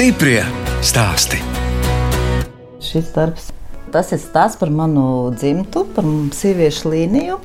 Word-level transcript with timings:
Stiprie 0.00 0.40
stāsti. 0.80 1.36
Šis 2.80 3.10
darbs 3.12 3.50
tas 3.92 4.08
ir 4.16 4.20
stāsts 4.22 4.56
par 4.56 4.70
manu 4.72 5.02
dzimtu, 5.34 5.82
par 5.92 6.08
sieviešu 6.32 6.88
līniju. 6.94 7.36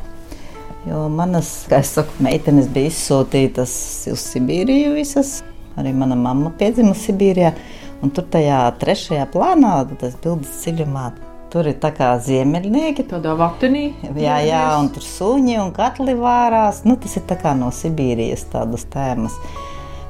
Jo 0.87 1.01
manas, 1.11 1.49
kā 1.67 1.81
jau 1.81 1.89
saku, 1.89 2.15
meitenes 2.23 2.69
bija 2.71 2.93
izsūtītas 2.93 3.75
uz 4.13 4.23
Sibīriju 4.29 4.95
visas. 4.95 5.33
Arī 5.75 5.91
mana 5.99 6.15
mamma 6.15 6.53
piedzima 6.55 6.95
Sibīrijā. 6.95 7.51
Un 7.99 8.15
tur 8.15 8.29
tajā 8.31 8.63
trešajā 8.79 9.27
plānā, 9.35 9.75
tas 9.99 10.15
bildes 10.23 10.55
dziļumā, 10.63 11.05
tur 11.51 11.67
ir 11.67 11.75
tā 11.83 11.91
kā 11.99 12.15
ziemeļnieki. 12.23 13.09
Tādā 13.11 13.35
vaktenī. 13.35 13.89
Jā, 14.15 14.39
jā, 14.47 14.65
un 14.79 14.93
tur 14.95 15.03
suņi 15.03 15.59
un 15.59 15.75
katli 15.75 16.15
vārās. 16.23 16.85
Nu, 16.87 16.95
tas 16.95 17.19
ir 17.19 17.27
tā 17.27 17.35
kā 17.35 17.51
no 17.59 17.75
Sibīrijas 17.83 18.47
tādas 18.55 18.87
tēmas. 18.95 19.41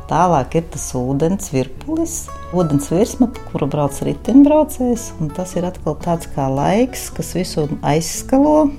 Tālāk 0.05 0.59
ir 0.59 0.65
tas 0.69 0.83
ūdens 0.93 1.49
virpulis, 1.49 2.27
ūdens 2.55 2.89
virsma, 2.93 3.27
pa 3.31 3.43
kuru 3.51 3.67
brauc 3.71 3.97
riteņbraucējs. 4.07 5.09
Tas 5.35 5.55
ir 5.59 5.67
atkal 5.67 5.97
tāds 6.01 6.29
kā 6.35 6.47
laiks, 6.51 7.09
kas 7.15 7.33
visu 7.37 7.67
aizskalo 7.85 8.71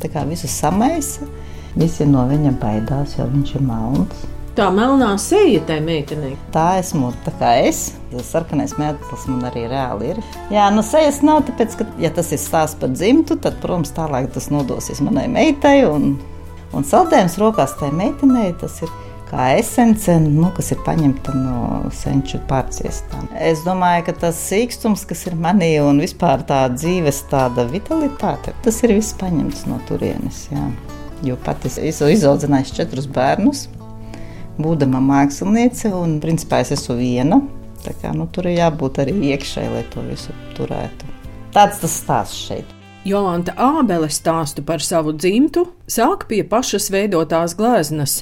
tā 0.00 0.10
kā 0.12 0.24
visu 0.28 0.48
samaisa. 0.50 1.28
Visi 1.78 2.06
no 2.08 2.24
viņa 2.26 2.56
baidās, 2.58 3.14
jo 3.18 3.28
viņš 3.30 3.56
ir 3.56 3.64
melns. 3.66 4.28
Tā 4.58 4.66
melnā 4.74 5.12
seja 5.22 5.60
tai 5.68 5.78
meitenei. 5.84 6.32
Tā 6.52 6.80
esmu 6.80 7.12
tā 7.24 7.30
kā 7.38 7.52
es. 7.68 7.92
Sarkanais 8.26 8.74
mētelis 8.80 9.28
man 9.30 9.44
arī 9.46 9.68
reāli 9.70 10.10
ir. 10.10 10.18
Jā, 10.50 10.66
nu 10.74 10.82
sejas 10.84 11.20
nav, 11.22 11.44
tāpēc, 11.46 11.76
ka, 11.78 11.86
ja 12.02 12.10
tas 12.14 12.32
ir 12.34 12.40
stāsts 12.42 12.80
par 12.80 12.90
dzimtu, 12.90 13.38
tad, 13.40 13.60
protams, 13.62 13.94
tālāk 13.94 14.26
tas 14.34 14.50
nodosies 14.50 14.98
manai 15.06 15.28
meitai. 15.30 15.76
Un, 15.86 16.16
un 16.74 16.86
saldējums 16.86 17.38
rokās 17.40 17.76
tai 17.78 17.92
meitenei 17.94 18.50
tas 18.58 18.82
ir 18.82 18.90
kā 19.30 19.46
esence, 19.58 20.14
nu, 20.22 20.48
kas 20.56 20.72
ir 20.74 20.80
paņemta 20.86 21.34
no 21.36 21.90
senču 21.94 22.40
pārciestām. 22.50 23.28
Es 23.38 23.62
domāju, 23.66 24.08
ka 24.08 24.16
tas 24.26 24.40
sīkstums, 24.50 25.06
kas 25.08 25.26
ir 25.30 25.36
manī 25.38 25.72
un 25.82 26.02
vispār 26.02 26.42
tā 26.48 26.64
dzīves 26.74 27.22
tāda 27.30 27.66
vitalitāte, 27.70 28.54
tas 28.64 28.80
ir 28.86 28.96
viss 28.98 29.16
paņemts 29.20 29.66
no 29.70 29.78
turienes. 29.88 30.46
Jā. 30.52 30.66
Jo 31.26 31.36
pati 31.44 31.68
esmu 31.68 32.08
izaudzinājusi 32.14 32.76
četrus 32.80 33.06
bērnus, 33.12 33.66
būdama 34.60 35.02
māksliniece, 35.04 35.92
un 35.94 36.18
principā 36.22 36.62
es 36.64 36.74
esmu 36.76 36.98
viena. 37.00 37.40
Tā 37.84 37.94
kā, 37.96 38.12
nu, 38.16 38.26
tur 38.28 38.50
ir 38.50 38.58
jābūt 38.58 39.00
arī 39.04 39.14
iekšēji, 39.30 39.72
lai 39.72 39.86
to 39.92 40.04
visu 40.04 40.34
turētu. 40.58 41.08
Tāds 41.54 41.80
tas 41.80 41.96
stāsts 42.02 42.44
šeit. 42.48 42.76
Jolanta 43.08 43.54
Ābele 43.56 44.10
stāstu 44.12 44.60
par 44.66 44.82
savu 44.84 45.14
dzimtu 45.16 45.64
sāk 45.88 46.26
pie 46.28 46.42
pašas 46.44 46.90
veidotās 46.92 47.54
gleznas. 47.56 48.18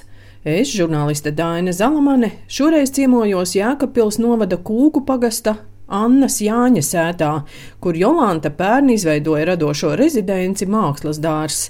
Es, 0.48 0.70
žurnāliste 0.72 1.28
Dāna 1.36 1.74
Zalamane, 1.76 2.30
šoreiz 2.48 2.94
ciemojos 2.96 3.50
Jēkabpils 3.52 4.16
novada 4.22 4.56
Kūku 4.56 5.02
pagasta 5.04 5.58
Annas 5.92 6.38
Jāņa 6.40 6.80
sētā, 6.84 7.30
kur 7.84 7.96
Jolanta 7.96 8.48
pērn 8.56 8.88
izveidoja 8.94 9.50
radošo 9.50 9.90
rezidenci 10.00 10.64
mākslas 10.70 11.20
dārs. 11.20 11.66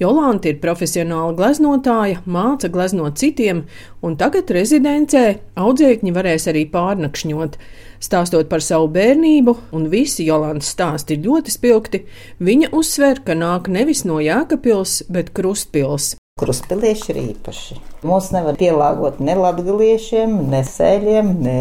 Jolanta 0.00 0.48
ir 0.48 0.62
profesionāla 0.62 1.34
gleznotāja, 1.36 2.22
māca 2.24 2.72
gleznot 2.72 3.20
citiem, 3.20 3.66
un 4.00 4.16
tagad 4.16 4.48
rezidencē 4.56 5.26
audzēkņi 5.60 6.14
varēs 6.16 6.48
arī 6.54 6.64
pārnakšņot. 6.72 7.60
Stāstot 8.00 8.48
par 8.48 8.64
savu 8.64 8.88
bērnību, 8.96 9.58
un 9.76 9.90
visi 9.92 10.24
Jolantas 10.30 10.72
stāsti 10.72 11.18
ir 11.18 11.28
ļoti 11.28 11.52
spilgti, 11.58 12.04
viņa 12.40 12.72
uzsver, 12.80 13.20
ka 13.28 13.36
nāk 13.36 13.68
nevis 13.68 14.06
no 14.08 14.22
Jēkabpils, 14.24 15.02
bet 15.12 15.36
Krustpils. 15.36 16.14
Krustpilieši 16.42 17.12
ir 17.14 17.20
īpaši. 17.22 17.78
Mūs 18.06 18.32
nevar 18.34 18.58
pielāgot 18.58 19.20
ne 19.22 19.36
latgaliešiem, 19.38 20.34
ne 20.50 20.62
sēļiem, 20.66 21.34
ne 21.46 21.58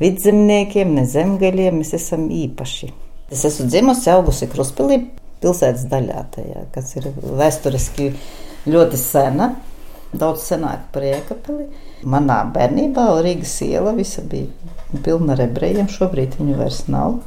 vidzemniekiem, 0.00 0.94
ne 0.96 1.04
zemgaļiem. 1.08 1.82
Mēs 1.82 1.92
esam 2.00 2.30
īpaši. 2.32 2.92
Es 3.32 3.44
esmu 3.48 3.68
dzimusi, 3.68 4.08
augusi 4.12 4.48
Krustpilī 4.52 5.02
pilsētas 5.42 5.86
daļā, 5.90 6.24
tajā, 6.36 6.64
kas 6.74 6.94
ir 6.98 7.10
vēsturiski 7.40 8.12
ļoti 8.70 9.00
sena. 9.00 9.52
Daudz 10.12 10.44
senāk 10.44 10.90
par 10.92 11.06
Jēkabili. 11.06 11.70
Manā 12.12 12.42
bērnībā 12.52 13.06
Rīgas 13.24 13.54
iela 13.64 13.94
bija 13.96 14.42
pilna 15.04 15.32
ar 15.32 15.46
ebrejiem. 15.46 15.88
Šobrīd 15.88 16.36
viņu 16.40 16.58
vairs 16.58 16.82
nav. 16.92 17.22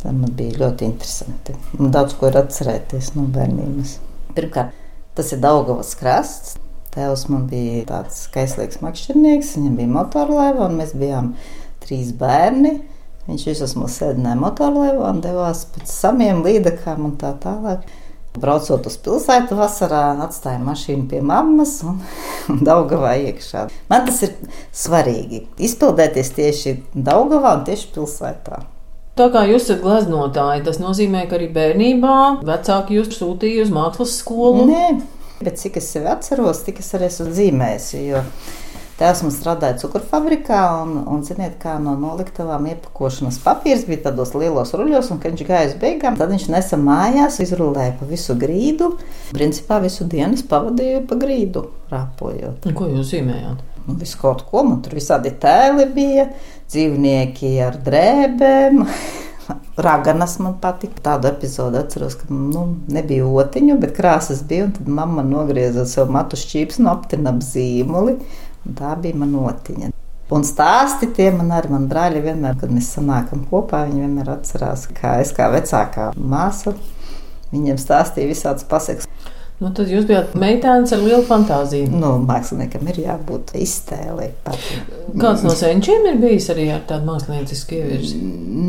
Tā 0.00 0.10
man 0.10 0.32
bija 0.38 0.58
ļoti 0.64 0.88
interesanti. 0.88 1.54
Man 1.78 1.94
daudz 1.94 2.16
ko 2.18 2.30
ir 2.30 2.40
atcerēties 2.40 3.12
no 3.14 3.28
bērnības. 3.30 3.94
Pirmkārt, 4.34 4.74
Tas 5.16 5.32
ir 5.32 5.40
Daugavas 5.40 5.94
krasts. 5.96 6.58
Tēvs 6.92 7.26
man 7.28 7.46
bija 7.48 7.84
tāds 7.88 8.22
kaislīgs 8.32 8.82
makšķernieks, 8.84 9.54
viņam 9.56 9.78
bija 9.78 9.92
motorlaiva, 9.92 10.68
un 10.68 10.76
mēs 10.80 10.92
bijām 10.96 11.30
trīs 11.84 12.14
bērni. 12.16 12.78
Viņš 13.26 13.46
visus 13.48 13.74
mūs 13.76 13.96
sēdināja 14.00 14.38
motorlaivā 14.40 15.08
un 15.10 15.22
devās 15.24 15.64
pēc 15.74 15.90
samiem 15.90 16.44
līdekām 16.44 17.08
un 17.08 17.16
tā 17.20 17.32
tālāk. 17.42 17.88
Braucot 18.36 18.84
uz 18.88 18.98
pilsētu 19.00 19.56
vasarā, 19.56 20.02
atstāja 20.26 20.60
mašīnu 20.60 21.08
pie 21.08 21.22
mammas 21.24 21.78
un, 21.88 22.02
un 22.52 22.60
Daugavā 22.68 23.16
iekšā. 23.30 23.66
Man 23.88 24.08
tas 24.08 24.20
ir 24.28 24.36
svarīgi. 24.76 25.46
Izpildēties 25.56 26.32
tieši 26.36 26.78
Daugavā 26.92 27.56
un 27.56 27.68
tieši 27.68 27.92
pilsētā. 27.96 28.66
Tā 29.16 29.30
kā 29.32 29.46
jūs 29.48 29.64
esat 29.64 29.78
gleznotāji, 29.80 30.60
tas 30.66 30.76
nozīmē, 30.76 31.22
ka 31.30 31.38
arī 31.38 31.46
bērnībā 31.54 32.16
vecāki 32.44 32.98
jūs 32.98 33.14
sūtīja 33.16 33.62
uz 33.64 33.70
mākslas 33.72 34.18
skolu? 34.20 34.66
Nē, 34.68 34.90
bet 35.40 35.56
cik 35.56 35.78
es 35.80 35.86
sevi 35.94 36.10
atceros, 36.12 36.60
tik 36.66 36.82
es 36.82 36.90
arī 36.98 37.08
esmu 37.08 37.30
zīmējis. 37.38 37.94
Tēvs 38.96 39.22
man 39.24 39.32
strādāja 39.32 39.78
cukurfabrikā, 39.80 40.60
un, 40.82 40.98
un 41.12 41.22
ziniet, 41.24 41.56
kā 41.60 41.78
no 41.80 41.94
noliktavām 42.00 42.68
iepakošanas 42.70 43.38
papīrs 43.44 43.86
bija 43.88 44.06
tādos 44.06 44.34
lielos 44.36 44.72
ruļļos, 44.76 45.08
un 45.12 45.20
kad 45.20 45.32
viņš 45.32 45.48
gāja 45.48 45.70
uz 45.70 45.74
beigām, 45.80 46.16
tad 46.20 46.32
viņš 46.32 46.46
nesa 46.52 46.78
mājās, 46.80 47.38
izrullēja 47.44 47.94
pa 47.96 48.08
visu 48.08 48.36
grīdu. 48.40 48.94
Principā 49.32 49.80
visu 49.84 50.04
dienu 50.08 50.36
es 50.36 50.44
pavadīju 50.48 51.06
pa 51.08 51.20
grīdu, 51.24 51.64
rāpojot. 51.92 52.68
Un 52.68 52.76
ko 52.76 52.88
jūs 52.92 53.14
zīmējāt? 53.14 53.64
Nu, 53.86 53.94
visu 54.00 54.18
kaut 54.18 54.42
ko 54.48 54.64
man 54.66 54.80
tur 54.82 54.96
visādi 54.98 55.30
tēli 55.40 55.84
bija, 55.94 56.26
dzīvnieki 56.72 57.52
ar 57.66 57.78
drēbēm. 57.86 58.82
Raganas 59.86 60.38
man 60.42 60.56
patika. 60.62 61.02
Tādu 61.10 61.30
epizodi 61.30 61.78
atceros, 61.80 62.16
ka 62.18 62.30
nu, 62.32 62.64
nebija 62.92 63.26
otiņu, 63.28 63.76
bet 63.82 63.94
krāsas 63.98 64.42
bija. 64.48 64.70
Tad 64.78 64.88
mamma 64.88 65.24
nogrieza 65.26 65.86
sev 65.88 66.10
matu 66.12 66.38
šķīps 66.40 66.80
un 66.82 66.90
aptina 66.94 67.34
ap 67.34 67.44
zīmoli. 67.44 68.18
Tā 68.66 68.96
bija 69.00 69.18
man 69.18 69.36
otiņa. 69.46 69.92
Un 70.34 70.42
stāsti 70.42 71.06
tie 71.14 71.28
man 71.30 71.52
arī, 71.54 71.70
man 71.70 71.84
brāļi 71.86 72.24
vienmēr, 72.24 72.56
kad 72.58 72.72
mēs 72.74 72.88
sanākam 72.96 73.44
kopā, 73.46 73.84
viņi 73.86 74.02
vienmēr 74.02 74.32
atcerās, 74.32 74.88
kā 74.90 75.20
es 75.22 75.30
kā 75.36 75.46
vecākā 75.54 76.10
māsa. 76.18 76.74
Viņiem 77.52 77.78
stāstīja 77.78 78.32
visādas 78.32 78.66
pasakas. 78.66 79.05
Nu, 79.56 79.70
tad 79.72 79.88
jūs 79.88 80.04
bijat 80.04 80.34
meitenes 80.36 80.90
ar 80.92 81.00
lielu 81.00 81.22
fantāziju. 81.24 81.88
Nu, 81.96 82.10
māksliniekam 82.28 82.90
ir 82.92 82.98
jābūt 83.06 83.54
iztēlei. 83.56 84.28
Kāds 85.16 85.46
no 85.46 85.54
senčiem 85.56 86.04
ir 86.10 86.18
bijis 86.20 86.50
arī 86.52 86.66
ar 86.74 86.82
tādu 86.88 87.08
māksliniecisku 87.08 87.78
ievirzi? 87.78 88.20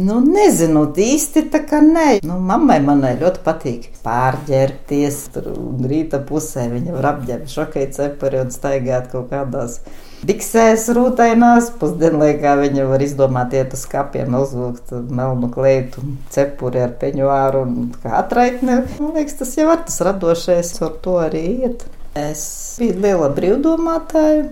Nu, 0.08 0.22
nezinu, 0.24 0.86
īsti 0.96 1.44
tā 1.52 1.66
kā 1.68 1.82
nē. 1.84 2.08
Nu, 2.24 2.40
mammai 2.40 2.80
manai 2.86 3.18
ļoti 3.20 3.44
patīk 3.44 3.90
pārģērbties. 4.06 5.20
Tur 5.36 5.52
rīta 5.92 6.22
pusē 6.24 6.70
viņa 6.72 6.96
var 6.96 7.12
apģērbt 7.12 7.52
šokei 7.52 7.90
cepuri 7.92 8.46
un 8.46 8.56
staigāt 8.56 9.12
kaut 9.12 9.28
kādās 9.34 9.82
biksēs 10.26 10.88
rūtainās. 10.96 11.70
Pusdienlaikā 11.82 12.56
viņa 12.62 12.88
var 12.90 13.04
izdomāt 13.06 13.54
iet 13.58 13.76
uz 13.78 13.84
kapiem, 13.90 14.34
uzvilkt 14.40 14.94
melnu 14.94 15.52
kleitu, 15.54 16.04
cepuri 16.34 16.82
ar 16.86 16.96
peņuāru 17.02 17.64
un 17.66 17.78
kā 18.02 18.16
atraitni. 18.22 18.82
Man 18.98 19.14
liekas, 19.18 19.38
tas 19.42 19.54
jau 19.60 19.70
ir 19.74 19.86
tas 19.86 20.02
radošais, 20.08 20.74
ar 20.88 20.98
to 21.04 21.20
arī 21.22 21.46
iet. 21.68 21.86
Es 22.18 22.42
biju 22.80 22.98
liela 23.04 23.30
brīvdomātāja, 23.36 24.48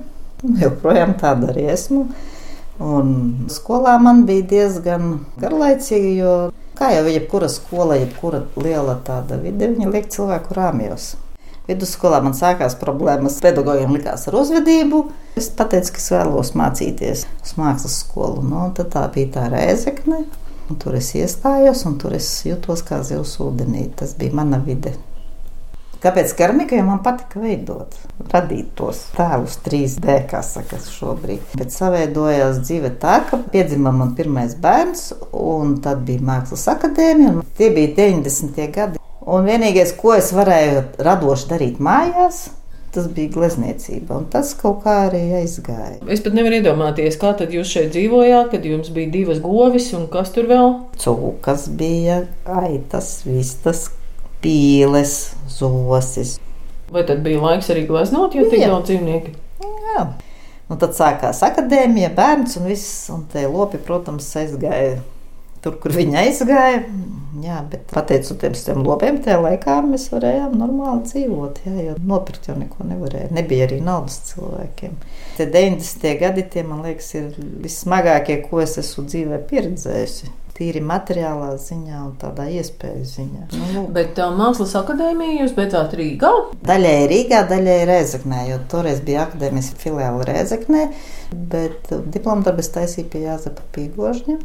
joprojām 0.62 1.15
tāda 1.21 1.50
arī 1.53 1.69
esmu. 1.73 2.06
Un 2.85 3.12
skolā 3.50 3.95
man 4.03 4.25
bija 4.27 4.44
diezgan 4.51 5.21
garlaicīgi, 5.39 6.17
jo 6.19 6.33
kā 6.75 6.91
jau 6.91 7.06
jebkura 7.07 7.47
skola, 7.50 7.95
jebkura 8.01 8.44
liela 8.59 8.97
tāda 9.07 9.39
vide, 9.39 9.71
viņa 9.71 9.94
liek 9.94 10.09
cilvēku 10.12 10.57
rāmjos. 10.57 11.13
Vidusskolā 11.65 12.19
man 12.21 12.35
sākās 12.38 12.77
problēmas. 12.77 13.39
Pedagogiem 13.41 13.95
likās 13.97 14.27
ar 14.29 14.38
uzvedību. 14.41 15.01
Es 15.39 15.50
pateicu, 15.50 15.95
ka 15.95 16.03
es 16.03 16.12
vēlos 16.13 16.53
mācīties 16.57 17.25
uz 17.41 17.56
mākslas 17.59 18.00
skolu. 18.03 18.45
Nu, 18.45 18.67
tad 18.77 18.94
tā 18.94 19.07
bija 19.15 19.33
tā 19.39 19.47
reizekne. 19.53 20.23
Tur 20.81 20.97
es 20.97 21.12
iestājos, 21.17 21.83
un 21.89 22.00
tur 22.01 22.15
es 22.17 22.29
jutos 22.45 22.85
kā 22.85 23.01
zivs 23.06 23.35
ūdenī. 23.41 23.89
Tas 23.97 24.15
bija 24.17 24.38
mana 24.38 24.62
vide. 24.62 24.95
Kāpēc 26.06 26.35
keramikai 26.38 26.83
man 26.85 27.00
patika 27.01 27.39
veidot, 27.41 27.95
radīt 28.29 28.67
tos 28.77 29.00
tēlus 29.15 29.56
3D, 29.65 30.19
kā 30.29 30.44
saka, 30.45 30.77
šobrīd. 30.77 31.56
Bet 31.57 31.73
saveidojās 31.73 32.59
dzīve 32.62 32.91
tā, 33.01 33.15
ka 33.25 33.39
piedzima 33.50 33.94
man 33.95 34.13
pirmais 34.17 34.53
bērns, 34.62 35.07
un 35.33 35.79
tad 35.81 36.03
bija 36.06 36.21
mākslas 36.27 36.67
akadēmija. 36.75 37.41
Tie 37.57 37.71
bija 37.73 37.95
90. 37.97 38.62
gadi. 38.75 39.01
Un 39.25 39.48
vienīgais, 39.50 39.95
ko 39.98 40.13
es 40.13 40.30
varēju 40.38 40.83
radoši 41.01 41.48
darīt 41.50 41.80
mājās, 41.81 42.44
tas 42.94 43.07
bija 43.12 43.31
glezniecība, 43.33 44.19
un 44.19 44.27
tas 44.31 44.54
kaut 44.60 44.83
kā 44.83 44.94
arī 45.07 45.24
aizgāja. 45.39 45.98
Es 46.13 46.22
pat 46.24 46.36
nevaru 46.38 46.60
iedomāties, 46.60 47.18
kā 47.19 47.33
tad 47.39 47.54
jūs 47.56 47.72
šeit 47.74 47.89
dzīvojāt, 47.95 48.51
kad 48.54 48.68
jums 48.69 48.92
bija 48.94 49.12
divas 49.16 49.42
govis 49.44 49.89
un 49.98 50.06
kas 50.13 50.30
tur 50.36 50.45
vēl? 50.51 50.69
Cūkas 51.01 51.66
bija, 51.80 52.22
aitas, 52.45 53.10
vistas, 53.25 53.88
pīles, 54.45 55.18
zosis. 55.51 56.38
Vai 56.94 57.04
tad 57.10 57.25
bija 57.25 57.42
laiks 57.42 57.74
arī 57.74 57.88
gleznot, 57.89 58.38
jo 58.38 58.45
tik 58.51 58.62
Jā. 58.62 58.69
daudz 58.72 58.92
dzīvnieku? 58.92 59.33
Jā. 59.66 60.06
Nu, 60.69 60.77
tad 60.81 60.94
sākās 60.98 61.42
akadēmija, 61.45 62.13
bērns 62.13 62.60
un 62.62 62.69
viss, 62.69 63.10
un 63.13 63.25
tie 63.33 63.48
lopi, 63.50 63.81
protams, 63.81 64.30
aizgāja 64.38 65.00
tur, 65.66 65.80
kur 65.81 65.94
viņi 65.98 66.22
aizgāja. 66.22 66.86
Jā, 67.43 67.57
bet 67.67 67.89
pateicoties 67.91 68.63
tiem 68.67 68.83
lopiem, 68.85 69.17
tajā 69.23 69.41
laikā 69.43 69.79
mēs 69.87 70.07
varējām 70.13 70.55
normāli 70.59 71.03
dzīvot. 71.09 71.59
Jā, 71.65 71.73
jo 71.89 71.95
nopirkt 72.07 72.47
jau 72.47 72.55
neko 72.59 72.87
nevarēja. 72.87 73.33
Nebija 73.35 73.67
arī 73.67 73.81
naudas 73.83 74.21
cilvēkiem. 74.29 74.95
Tie 75.35 75.49
90. 75.51 76.15
gadi, 76.21 76.45
tie, 76.53 76.63
man 76.67 76.85
liekas, 76.85 77.11
ir 77.17 77.35
vissmagākie, 77.65 78.39
ko 78.45 78.63
es 78.63 78.77
esmu 78.79 79.07
dzīvē 79.09 79.41
pieredzējusi. 79.49 80.31
Tīri 80.55 80.79
materiālā 80.79 81.49
ziņā 81.59 81.97
un 81.99 82.13
tādā 82.21 82.45
iespēju 82.61 83.03
ziņā. 83.09 83.41
Nu, 83.51 83.65
lūk. 83.73 83.89
Bet 83.97 84.21
uh, 84.23 84.31
Mākslas 84.38 84.71
akadēmiju 84.79 85.41
jūs 85.41 85.55
beidzāt 85.57 85.97
Rīgā. 85.99 86.31
Daļai 86.63 86.95
Rīgā, 87.11 87.41
daļai 87.49 87.81
Rēzaknē, 87.89 88.45
jo 88.53 88.61
toreiz 88.71 89.03
bija 89.03 89.25
akadēmijas 89.27 89.73
filiāla 89.81 90.23
Rēzaknē, 90.31 90.88
bet 91.51 91.91
diplomu 91.91 92.47
darbu 92.47 92.63
es 92.63 92.71
taisīju 92.71 93.11
pie 93.11 93.25
Jāzepa 93.27 93.67
Pīgožņa. 93.75 94.39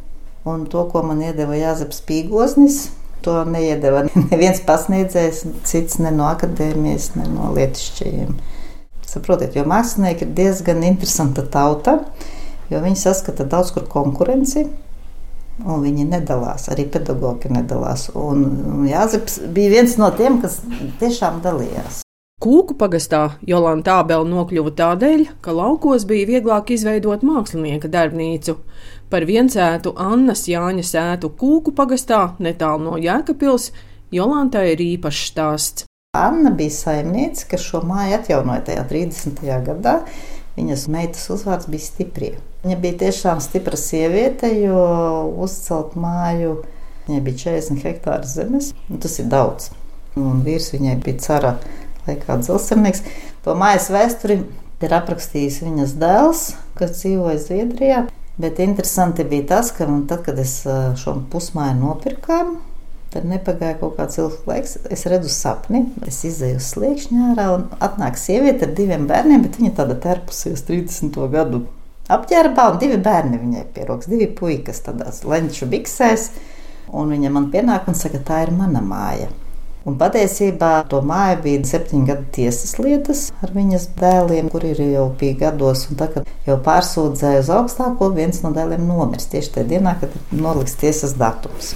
Un 0.49 0.65
to, 0.73 0.87
ko 0.89 1.03
man 1.05 1.21
iedeva 1.21 1.57
Jāzeps 1.59 2.01
Pīgoznis, 2.09 2.87
to 3.25 3.35
neiedeva 3.45 4.07
neviens 4.31 4.63
pasniedzējs, 4.65 5.45
cits 5.69 6.01
ne 6.01 6.13
no 6.17 6.29
akadēmijas, 6.31 7.13
ne 7.19 7.29
no 7.29 7.51
lietišķajiem. 7.57 8.37
Saprotiet, 9.11 9.57
jo 9.59 9.67
mākslinieki 9.69 10.25
ir 10.25 10.37
diezgan 10.39 10.85
interesanta 10.87 11.43
tauta, 11.43 11.99
jo 12.71 12.81
viņi 12.81 13.01
saskata 13.01 13.45
daudz 13.51 13.75
kur 13.75 13.89
konkurenci. 13.91 14.69
Un 15.61 15.83
viņi 15.85 16.07
nedalās, 16.09 16.71
arī 16.73 16.87
pedagoģi 16.89 17.51
nedalās. 17.53 18.07
Un 18.17 18.87
Jāzeps 18.89 19.43
bija 19.53 19.75
viens 19.75 19.99
no 20.01 20.09
tiem, 20.17 20.39
kas 20.41 20.63
tiešām 21.03 21.43
dalījās. 21.45 22.01
Kūku 22.41 22.73
pagastā 22.81 23.35
Jolanta 23.45 23.99
Abela 24.01 24.25
nokļuva 24.25 24.71
tādēļ, 24.73 25.27
ka 25.45 25.53
laukos 25.53 26.07
bija 26.09 26.25
vieglāk 26.25 26.71
izveidot 26.73 27.21
mākslinieka 27.21 27.91
darbnīcu. 27.93 28.55
Par 29.13 29.27
viensētu 29.29 29.91
Annas 30.01 30.47
Jāņa 30.49 30.85
sētu 30.89 31.29
Kūku 31.37 31.75
pagastā 31.77 32.21
netālu 32.41 32.87
no 32.87 32.95
Jēkabils 32.97 33.67
Jolantai 34.17 34.71
ir 34.71 34.81
īpašs 34.87 35.27
stāsts. 35.35 35.85
Anna 36.17 36.49
bija 36.57 36.73
saimniece, 36.79 37.45
kas 37.51 37.67
šo 37.67 37.83
māju 37.85 38.17
atjaunoja 38.23 38.65
tajā 38.71 38.87
30. 38.89 39.45
gadā. 39.67 39.99
Viņas 40.57 40.87
meitas 40.97 41.29
uzvārds 41.37 41.69
bija 41.69 41.85
stiprie. 41.91 42.33
Viņa 42.65 42.79
bija 42.81 42.99
tiešām 43.05 43.45
stipra 43.45 43.77
sieviete, 43.77 44.49
jo 44.63 44.81
uzcelt 45.45 45.93
māju 45.93 46.57
viņai 47.05 47.21
bija 47.29 47.45
40 47.45 47.85
hektāri 47.85 48.33
zemes. 48.33 48.73
un 48.89 49.05
Tas 49.05 49.21
ir 49.21 49.29
daudz. 49.29 49.69
Un 50.17 50.41
vīrs 50.49 50.73
viņai 50.73 50.97
bija 51.05 51.21
cara 51.29 51.55
laikā 52.07 52.39
dzelzceļnieks. 52.41 53.05
To 53.45 53.57
mājas 53.59 53.91
vēsturi 53.93 54.41
ir 54.81 54.97
aprakstījis 54.97 55.61
viņas 55.67 55.95
dēls, 56.01 56.47
kas 56.79 56.97
dzīvoja 56.99 57.39
Zviedrijā. 57.43 58.07
Bet 58.41 58.61
interesanti 58.63 59.27
bija 59.29 59.51
tas, 59.57 59.75
ka 59.77 59.89
tad, 60.09 60.25
kad 60.25 60.39
es 60.41 60.61
šo 61.01 61.19
pusmāju 61.33 61.77
nopirkām, 61.83 62.57
Tad 63.11 63.25
nepagāja 63.27 63.75
kaut 63.81 63.97
kāds 63.97 64.21
ilgs 64.23 64.45
laiks. 64.47 64.77
Es 64.95 65.03
redzu 65.11 65.33
sapni, 65.35 65.81
es 66.07 66.21
izēju 66.29 66.61
uz 66.61 66.69
sliekšņa 66.71 67.25
ārā 67.33 67.47
un 67.57 67.65
atnāk 67.83 68.15
sieviete 68.21 68.69
ar 68.69 68.75
diviem 68.79 69.09
bērniem, 69.11 69.43
bet 69.43 69.59
viņa 69.59 69.73
tāda 69.81 69.97
terpusies 69.99 70.63
30. 70.69 71.19
gadu 71.33 71.65
apģērbā 72.11 72.69
un 72.71 72.79
divi 72.83 73.01
bērni 73.03 73.41
viņai 73.43 73.65
pieroks, 73.75 74.07
divi 74.11 74.29
puikas 74.39 74.85
tādās 74.87 75.25
lenču 75.27 75.67
biksēs. 75.71 76.29
Un 76.95 77.11
viņa 77.11 77.35
man 77.35 77.51
pienāk 77.51 77.91
un 77.91 77.99
saka, 77.99 78.23
tā 78.23 78.45
ir 78.47 78.55
mana 78.55 78.83
māja. 78.83 79.27
Un 79.89 79.97
patiesībā 80.01 80.73
to 80.93 80.99
māju 81.09 81.39
bija 81.47 81.61
septiņu 81.71 82.09
gadu 82.11 82.27
tiesas 82.37 82.75
lietas 82.77 83.23
ar 83.41 83.53
viņas 83.55 83.87
dēliem, 83.97 84.51
kuri 84.53 84.75
ir 84.75 84.83
jau 84.91 85.07
bija 85.21 85.39
gados. 85.47 85.87
Un 85.89 85.97
tā, 86.01 86.11
kad 86.13 86.29
jau 86.45 86.59
pārsūdzēja 86.67 87.41
uz 87.41 87.53
augstāko, 87.57 88.11
viens 88.17 88.43
no 88.45 88.53
dēliem 88.57 88.85
nomirst 88.85 89.33
tieši 89.33 89.55
tajā 89.55 89.71
dienā, 89.73 89.95
kad 90.03 90.13
ir 90.13 90.43
noliks 90.45 90.77
tiesas 90.81 91.17
datums. 91.17 91.73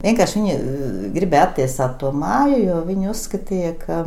Vienkārši 0.00 0.40
viņi 0.40 0.54
eh, 0.54 0.64
gribēja 1.12 1.50
attiesāt 1.50 1.98
to 2.00 2.14
māju, 2.16 2.62
jo 2.64 2.80
viņi 2.88 3.12
uzskatīja, 3.12 3.74
ka 3.82 4.00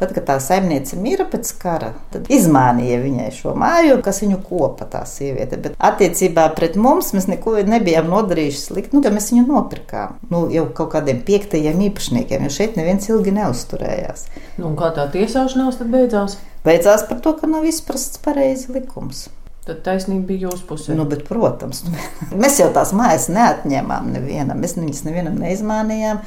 tad, 0.00 0.14
kad 0.14 0.26
tā 0.28 0.36
saimniece 0.42 0.98
mira 1.00 1.26
pēc 1.30 1.50
kara, 1.60 1.92
tad 2.12 2.30
izmānīja 2.32 2.98
viņai 3.02 3.28
šo 3.34 3.54
māju, 3.58 4.00
kas 4.04 4.22
viņu 4.24 4.40
kopa 4.46 4.88
tā 4.90 5.04
sieviete. 5.08 5.58
Bet 5.60 5.76
attiecībā 5.78 6.48
pret 6.56 6.78
mums 6.80 7.12
mēs 7.16 7.28
neko 7.30 7.56
nebijām 7.68 8.10
nodarījuši 8.12 8.62
slikti, 8.62 8.96
nu, 8.96 9.04
jo 9.04 9.14
mēs 9.14 9.30
viņu 9.32 9.46
nopirkām. 9.50 10.18
Nu, 10.32 10.46
jau 10.54 10.66
kaut 10.76 10.92
kādiem 10.96 11.22
piektajiem 11.26 11.86
īpašniekiem, 11.90 12.48
jo 12.48 12.56
šeit 12.56 12.80
neviens 12.80 13.08
ilgi 13.10 13.34
neuzturējās. 13.38 14.26
Nu, 14.58 14.72
un 14.72 14.76
kā 14.80 14.90
tā 14.96 15.06
tiesāšanās 15.14 15.80
tad 15.80 15.94
beidzās? 15.94 16.38
Beidzās 16.64 17.06
par 17.08 17.22
to, 17.24 17.34
ka 17.38 17.50
nav 17.50 17.66
izprasts 17.68 18.20
pareizi 18.24 18.72
likums. 18.74 19.26
Tad 19.64 19.80
taisnība 19.84 20.28
bija 20.28 20.50
jūsu 20.50 20.66
pusē. 20.68 20.94
Nu, 20.96 21.06
bet, 21.08 21.22
protams, 21.28 21.84
mēs 22.42 22.58
jau 22.60 22.68
tās 22.74 22.92
mājas 22.96 23.30
neatņēmām 23.32 24.10
nevienam. 24.12 24.60
Mēs 24.60 24.76
viņas 24.76 25.06
nevienam 25.06 25.38
neizmānījām. 25.40 26.20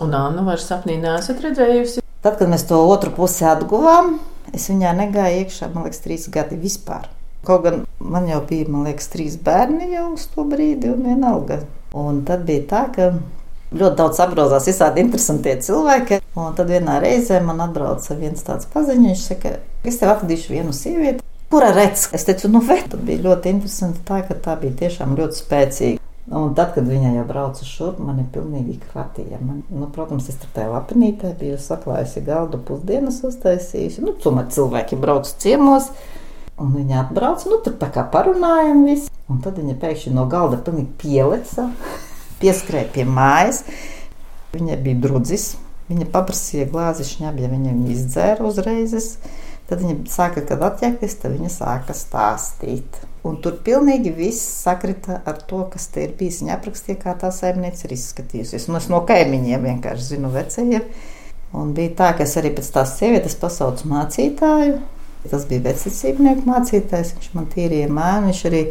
Un 0.00 0.16
Annu 0.16 0.46
vairs 0.46 0.64
sapnī 0.70 0.96
neesat 1.00 1.42
redzējusi. 1.44 2.00
Tad, 2.20 2.36
kad 2.36 2.50
mēs 2.52 2.66
to 2.68 2.76
otru 2.84 3.14
pusi 3.16 3.46
atguvām, 3.48 4.18
es 4.52 4.66
viņā 4.68 4.92
negāju 4.98 5.40
iekšā, 5.40 5.70
man 5.72 5.86
liekas, 5.86 6.02
trīs 6.04 6.26
gadi 6.32 6.58
vispār. 6.60 7.06
Kaut 7.48 7.62
gan 7.64 7.78
man 7.96 8.26
jau 8.28 8.42
bija, 8.44 8.66
man 8.68 8.84
liekas, 8.84 9.08
trīs 9.08 9.38
bērni 9.40 9.88
jau 9.94 10.10
uz 10.12 10.26
to 10.28 10.44
brīdi, 10.44 10.90
un 10.92 11.06
vienalga. 11.08 11.62
Un 11.96 12.20
tad 12.28 12.44
bija 12.44 12.66
tā, 12.68 12.82
ka 12.92 13.06
ļoti 13.72 13.96
daudz 14.02 14.20
apgrozās 14.20 14.68
visādi 14.68 15.00
interesanti 15.00 15.56
cilvēki. 15.64 16.20
Un 16.36 16.52
tad 16.58 16.68
vienā 16.68 16.98
reizē 17.00 17.40
man 17.44 17.64
atbrauca 17.64 18.18
viens 18.20 18.44
tāds 18.44 18.68
paziņš, 18.68 19.06
viņš 19.06 19.24
saka, 19.30 19.56
es 19.88 19.96
tev 20.02 20.12
atradīšu 20.12 20.52
vienu 20.58 20.76
sievieti. 20.76 21.24
Kura 21.50 21.72
redz? 21.74 22.10
Es 22.14 22.28
teicu, 22.28 22.52
nu, 22.52 22.60
vai 22.62 22.82
tad 22.84 23.00
bija 23.08 23.24
ļoti 23.24 23.56
interesanti 23.56 24.04
tā, 24.06 24.20
tā 24.44 24.60
bija 24.60 24.76
tiešām 24.84 25.16
ļoti 25.18 25.40
spēcīga. 25.40 25.99
Un 26.28 26.52
tad, 26.54 26.74
kad 26.76 26.84
viņa 26.86 27.14
jau 27.14 27.24
brauca 27.26 27.64
šurp, 27.66 27.98
man 28.04 28.20
ir 28.22 28.26
pilnīgi 28.30 28.76
kratīja. 28.84 29.40
Man, 29.42 29.62
nu, 29.72 29.88
protams, 29.90 30.28
es 30.30 30.36
tur 30.38 30.50
tajā 30.54 30.68
lapinītē 30.70 31.32
biju 31.40 31.56
saklājusi 31.58 32.22
galdu 32.26 32.60
pusdienas 32.68 33.22
uztaisījusi. 33.26 34.04
Nu, 34.04 34.12
tomēr 34.20 34.50
cilvēki 34.52 34.98
brauc 35.00 35.30
ciemos. 35.42 35.88
Un 36.60 36.74
viņa 36.76 37.00
atbrauca, 37.06 37.48
nu, 37.50 37.58
tur 37.64 37.74
tā 37.80 37.88
kā 37.94 38.04
parunājām 38.12 38.84
visi. 38.86 39.08
Un 39.32 39.40
tad 39.42 39.58
viņa 39.58 39.78
pēkšņi 39.80 40.12
no 40.12 40.26
galda 40.30 40.60
pilnīgi 40.60 40.92
pieleca, 41.00 41.70
pieskrēja 42.42 42.92
pie 42.94 43.08
mājas. 43.08 43.64
Viņai 44.52 44.78
bija 44.84 45.02
drudzis. 45.08 45.54
Viņa 45.90 46.06
paprasīja 46.12 46.68
glāzi 46.70 47.08
šņabja, 47.08 47.48
viņa 47.50 47.72
izdzēra 47.96 48.46
uzreiz. 48.46 49.16
Tad 49.70 49.84
viņa 49.84 50.10
sāka, 50.10 50.42
kad 50.42 50.62
atjēgties, 50.66 51.14
tad 51.22 51.36
viņa 51.36 51.48
sāka 51.54 51.94
stāstīt. 51.94 52.96
Un 53.22 53.36
tur 53.44 53.58
pilnīgi 53.62 54.10
viss 54.16 54.42
sakrita 54.64 55.20
ar 55.28 55.36
to, 55.46 55.60
kas 55.70 55.86
te 55.94 56.06
ir 56.06 56.14
bijis. 56.18 56.40
Viņa 56.42 56.56
aprakstīja, 56.56 56.98
kā 57.02 57.14
tā 57.20 57.30
saimniece 57.34 57.84
ir 57.86 57.94
izskatījusies. 57.94 58.66
Un 58.66 58.80
es 58.80 58.88
no 58.90 59.02
kaimiņiem 59.06 59.68
vienkārši 59.68 60.08
zinu 60.14 60.32
vecajiem. 60.34 60.88
Un 61.60 61.74
bija 61.76 61.92
tā, 62.00 62.08
ka 62.16 62.26
es 62.26 62.34
arī 62.40 62.50
pēc 62.56 62.72
tās 62.74 62.96
sievietes 62.98 63.36
pasaucu 63.38 63.90
mācītāju. 63.92 64.80
Tas 65.30 65.46
bija 65.46 65.68
vecācībnieku 65.68 66.48
mācītājs. 66.48 67.14
Viņš 67.18 67.30
man 67.36 67.46
tīrīja 67.54 67.92
māju. 67.92 68.26
Viņš 68.26 68.42
arī 68.50 68.64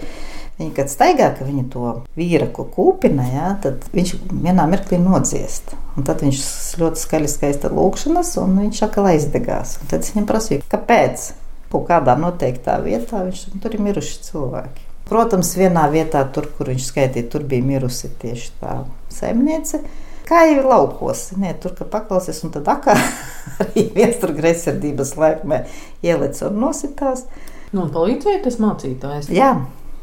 Viņa, 0.59 0.73
kad 0.75 0.89
staigā, 0.91 1.29
ka 1.37 1.45
viņa 1.47 1.61
to 1.71 1.91
vīra, 2.19 2.49
ko 2.51 2.65
kūpina, 2.67 3.23
jā, 3.31 3.51
tad 3.63 3.85
viņš 3.95 4.09
vienā 4.27 4.65
mirklī 4.67 4.97
nodziest. 4.99 5.71
Un 5.95 6.03
tad 6.07 6.19
viņš 6.25 6.41
ļoti 6.81 6.99
skaļi 6.99 7.31
skaista 7.31 7.71
lūkšanas, 7.71 8.33
un 8.41 8.57
viņš 8.65 8.81
atkal 8.89 9.07
aizdegās. 9.13 9.77
Un 9.79 9.91
tad 9.93 10.03
es 10.03 10.11
viņam 10.11 10.27
prasīju, 10.27 10.65
kāpēc? 10.67 11.29
Kaut 11.71 11.87
kādā 11.87 12.17
noteiktā 12.19 12.75
vietā 12.83 13.23
viņš 13.29 13.45
tur 13.63 13.77
ir 13.77 13.85
miruši 13.87 14.19
cilvēki. 14.27 14.85
Protams, 15.07 15.55
vienā 15.57 15.87
vietā, 15.93 16.25
tur, 16.35 16.51
kur 16.57 16.73
viņš 16.73 16.91
skaitīja, 16.91 17.31
tur 17.31 17.47
bija 17.47 17.65
mirusi 17.65 18.11
tieši 18.19 18.51
tā 18.59 18.75
saimniece. 19.15 19.79
Kā 20.27 20.43
jau 20.45 20.59
ir 20.59 20.67
laukos, 20.69 21.23
ne, 21.41 21.55
tur 21.57 21.71
kā 21.77 21.87
paklausies, 21.89 22.43
un 22.45 22.51
tad 22.53 22.67
akā 22.69 22.93
arī 23.63 23.87
viens 23.95 24.19
tur 24.19 24.35
greizsirdības 24.35 25.15
laikmē 25.17 25.63
ieliec 26.05 26.43
un 26.45 26.59
nositās. 26.67 27.25
Nu, 27.71 27.85
un 27.85 27.93
palīdzēja 27.93 28.43
tas 28.43 28.59
mācītājs. 28.61 29.31
Jā, 29.33 29.53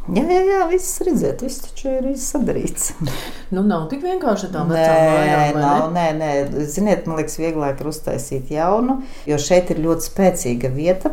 Jā, 0.06 0.22
jā, 0.22 0.42
jā 0.46 0.60
viss 0.70 1.00
redzēt, 1.02 1.40
viss 1.42 1.64
taču 1.64 1.90
ir 1.96 2.12
sadarīts. 2.20 2.92
Nu, 3.54 3.62
nav 3.62 3.84
tik 3.90 4.00
vienkārši 4.02 4.48
tā 4.50 4.62
Nē, 4.66 4.84
mājām, 5.06 5.58
nav, 5.62 5.84
nē, 5.94 6.06
nē, 6.18 6.30
ziniet, 6.70 7.04
man 7.06 7.20
liekas, 7.20 7.36
vieglāk 7.38 7.82
ir 7.82 7.90
uztaisīt 7.92 8.50
jaunu, 8.50 9.00
jo 9.26 9.38
šeit 9.38 9.70
ir 9.70 9.82
ļoti 9.84 10.08
spēcīga 10.08 10.70
vieta. 10.74 11.12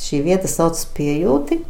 Šī 0.00 0.22
vieta 0.24 0.48
sauc 0.48 0.80
Piejūti, 0.96 1.60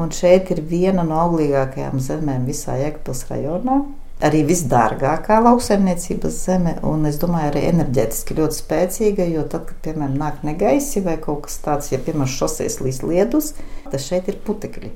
un 0.00 0.12
šeit 0.12 0.50
ir 0.52 0.62
viena 0.68 1.04
no 1.04 1.20
auglīgākajām 1.26 2.00
zemēm 2.00 2.48
visā 2.48 2.78
Jēkabpils 2.80 3.24
rajonā. 3.30 3.78
arī 4.24 4.40
visdārgākā 4.48 5.40
lauksaimniecības 5.44 6.36
zeme, 6.46 6.76
un 6.88 7.04
es 7.08 7.18
domāju, 7.20 7.50
arī 7.50 7.66
enerģētiski 7.72 8.36
ļoti 8.38 8.60
spēcīga, 8.60 9.26
jo 9.28 9.44
tad, 9.50 9.66
kad, 9.68 9.80
piemēram, 9.84 10.16
nāk 10.20 10.44
negaisi 10.46 11.04
vai 11.04 11.18
kaut 11.20 11.44
kas 11.48 11.58
tāds, 11.64 11.92
ja, 11.92 12.00
piemēram, 12.00 12.30
šoseis 12.32 12.80
līdz 12.80 13.02
liedus, 13.10 13.52
tad 13.90 14.00
šeit 14.00 14.32
ir 14.32 14.40
putekļi. 14.46 14.92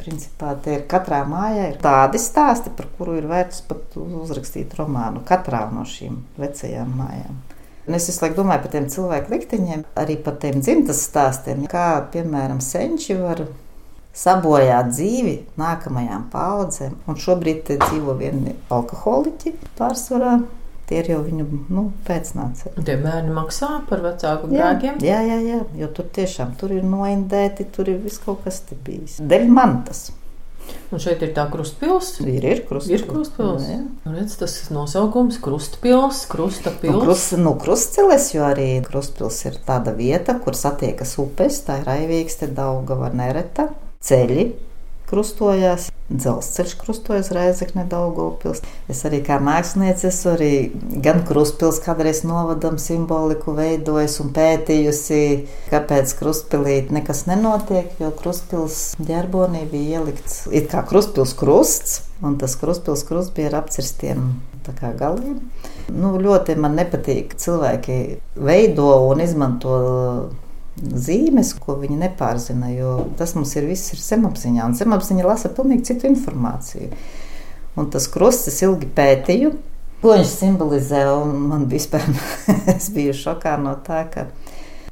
Principā 0.00 0.54
te 0.64 0.78
ir 0.78 0.84
katrā 0.88 1.20
mājā 1.28 1.70
ir 1.70 1.78
tādi 1.82 2.20
stāsti, 2.20 2.72
par 2.76 2.88
kuru 2.96 3.18
ir 3.20 3.28
vērts 3.28 3.64
pat 3.68 3.96
uzrakstīt 4.00 4.72
romānu 4.78 5.20
katrā 5.28 5.66
no 5.74 5.84
šīm 5.88 6.22
vecajām 6.40 6.94
mājām. 7.02 7.40
Un 7.88 7.96
es 7.96 8.06
visu 8.08 8.22
laiku 8.22 8.38
domāju 8.38 8.64
par 8.64 8.72
tiem 8.74 8.86
cilvēku 8.92 9.34
likteņiem, 9.34 9.82
arī 10.00 10.16
par 10.24 10.38
tiem 10.40 10.60
dzimtas 10.64 11.02
stāstiem, 11.08 11.66
kā 11.68 11.88
piemēram 12.12 12.60
senči 12.64 13.16
var 13.18 13.44
sabojāt 14.16 14.92
dzīvi 14.92 15.34
nākamajām 15.60 16.28
paudzēm. 16.32 16.96
Un 17.08 17.20
šobrīd 17.20 17.72
dzīvo 17.80 18.16
vieni 18.20 18.56
alkoholiķi 18.72 19.54
pārsvarā. 19.78 20.38
Tie 20.90 20.98
ir 20.98 21.06
jau 21.12 21.20
viņu 21.22 21.44
nu, 21.70 21.82
pēcnācēji. 22.08 22.82
Tie 22.82 22.96
bērni 22.98 23.30
maksā 23.30 23.68
par 23.86 24.00
vecāku 24.02 24.48
grēkiem? 24.50 24.96
Jā, 25.06 25.20
jā, 25.22 25.36
jā, 25.46 25.58
jo 25.78 25.88
tur 25.94 26.08
tiešām 26.16 26.56
tur 26.58 26.72
ir 26.74 26.82
noindēti, 26.82 27.68
tur 27.70 27.92
ir 27.92 28.00
viss 28.02 28.18
kaut 28.18 28.40
kas 28.42 28.58
te 28.66 28.74
bijis. 28.74 29.20
Dēļ 29.22 29.46
mantas. 29.54 30.08
Un 30.90 30.98
šeit 31.02 31.22
ir 31.22 31.30
tā 31.36 31.44
krustpils. 31.50 32.08
Ir, 32.24 32.42
ir 32.42 32.62
krustpils. 32.66 32.90
Ir 32.98 33.04
krustpils. 33.06 33.68
Jā, 33.70 33.76
jā. 33.78 34.14
Redz, 34.16 34.34
tas 34.40 34.56
nosaukums- 34.74 35.38
krustpils, 35.44 36.24
krustapils. 36.30 36.96
Nu, 36.96 37.04
krust, 37.04 37.36
nu, 37.38 37.54
krustceles, 37.62 38.32
jo 38.34 38.42
arī 38.48 38.68
krustpils 38.86 39.38
ir 39.46 39.60
tāda 39.66 39.94
vieta, 39.94 40.34
kur 40.42 40.58
satiekas 40.58 41.14
upes, 41.22 41.62
tā 41.66 41.78
ir 41.80 41.86
Raivīgste, 41.86 42.50
Daugava, 42.50 43.12
Nereta 43.14 43.68
ceļi 44.02 44.48
krustojās. 45.10 45.90
Dzelzceļš 46.10 46.72
krustojas 46.80 47.28
Reizekne 47.30 47.84
Daugopils. 47.86 48.64
Es 48.90 49.04
arī 49.06 49.20
kā 49.26 49.36
mākslinieca 49.42 50.08
esmu 50.08 50.32
arī 50.32 50.50
gan 51.04 51.22
krustpils 51.28 51.78
kādreiz 51.84 52.24
novadam 52.26 52.80
simboliku 52.82 53.54
veidojis 53.54 54.18
un 54.24 54.32
pētījusi, 54.34 55.22
kāpēc 55.70 56.16
krustpilī 56.18 56.80
nekas 56.90 57.26
nenotiek, 57.30 57.94
jo 58.02 58.10
krustpils 58.18 58.80
ģerbonī 58.98 59.66
bija 59.70 60.00
ielikts 60.00 60.44
it 60.50 60.70
kā 60.72 60.82
krustpils 60.88 61.36
krusts, 61.38 62.00
un 62.26 62.40
tas 62.42 62.58
krustpils 62.58 63.06
krusts 63.06 63.34
bija 63.36 63.52
ar 63.52 63.60
apcirstiem 63.62 64.32
galiem. 64.98 65.40
Nu, 65.90 66.14
ļoti 66.20 66.54
man 66.58 66.76
nepatīk 66.78 67.34
cilvēki 67.38 68.20
veido 68.36 69.08
un 69.08 69.20
izmanto 69.20 69.74
zīmes, 70.78 71.54
ko 71.60 71.76
viņi 71.80 71.98
nepārzina. 72.04 72.70
Tas 73.18 73.34
mums 73.36 73.54
ir 73.58 73.66
viss 73.70 73.94
ir 73.94 74.02
zemapziņā, 74.02 74.68
un 74.68 74.76
zemapziņa 74.78 75.26
lasa 75.26 75.50
pilnīgi 75.54 75.90
citu 75.90 76.08
informāciju. 76.10 76.90
Un 77.78 77.90
tas 77.92 78.08
krusts 78.10 78.50
es 78.50 78.60
ilgi 78.66 78.88
pētīju, 78.96 79.52
ko 80.02 80.14
viņš 80.16 80.36
simbolizē. 80.36 81.04
Man 81.30 81.68
vispār 81.70 82.06
es 82.76 82.90
biju 82.94 83.16
šokā 83.16 83.56
no 83.62 83.76
tā, 83.86 84.04
ka 84.12 84.28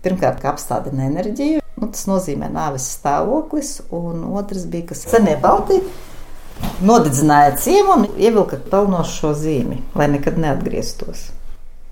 pirmkārt 0.04 0.42
ka 0.42 0.52
apstādina 0.54 1.08
enerģiju. 1.08 1.64
Nu, 1.78 1.88
tas 1.94 2.08
nozīmē 2.10 2.50
nāves 2.50 2.86
stāvoklis, 2.96 3.78
un 3.94 4.24
otrs 4.38 4.66
bija, 4.70 4.90
ka 4.90 4.98
senie 4.98 5.36
balti 5.38 5.78
nodedzināja 6.82 7.54
ciemu 7.62 7.94
un 7.94 8.06
ievilka 8.18 8.58
pelnošo 8.70 9.30
zīmi, 9.38 9.82
lai 9.98 10.08
nekad 10.10 10.40
neatgrieztos. 10.42 11.28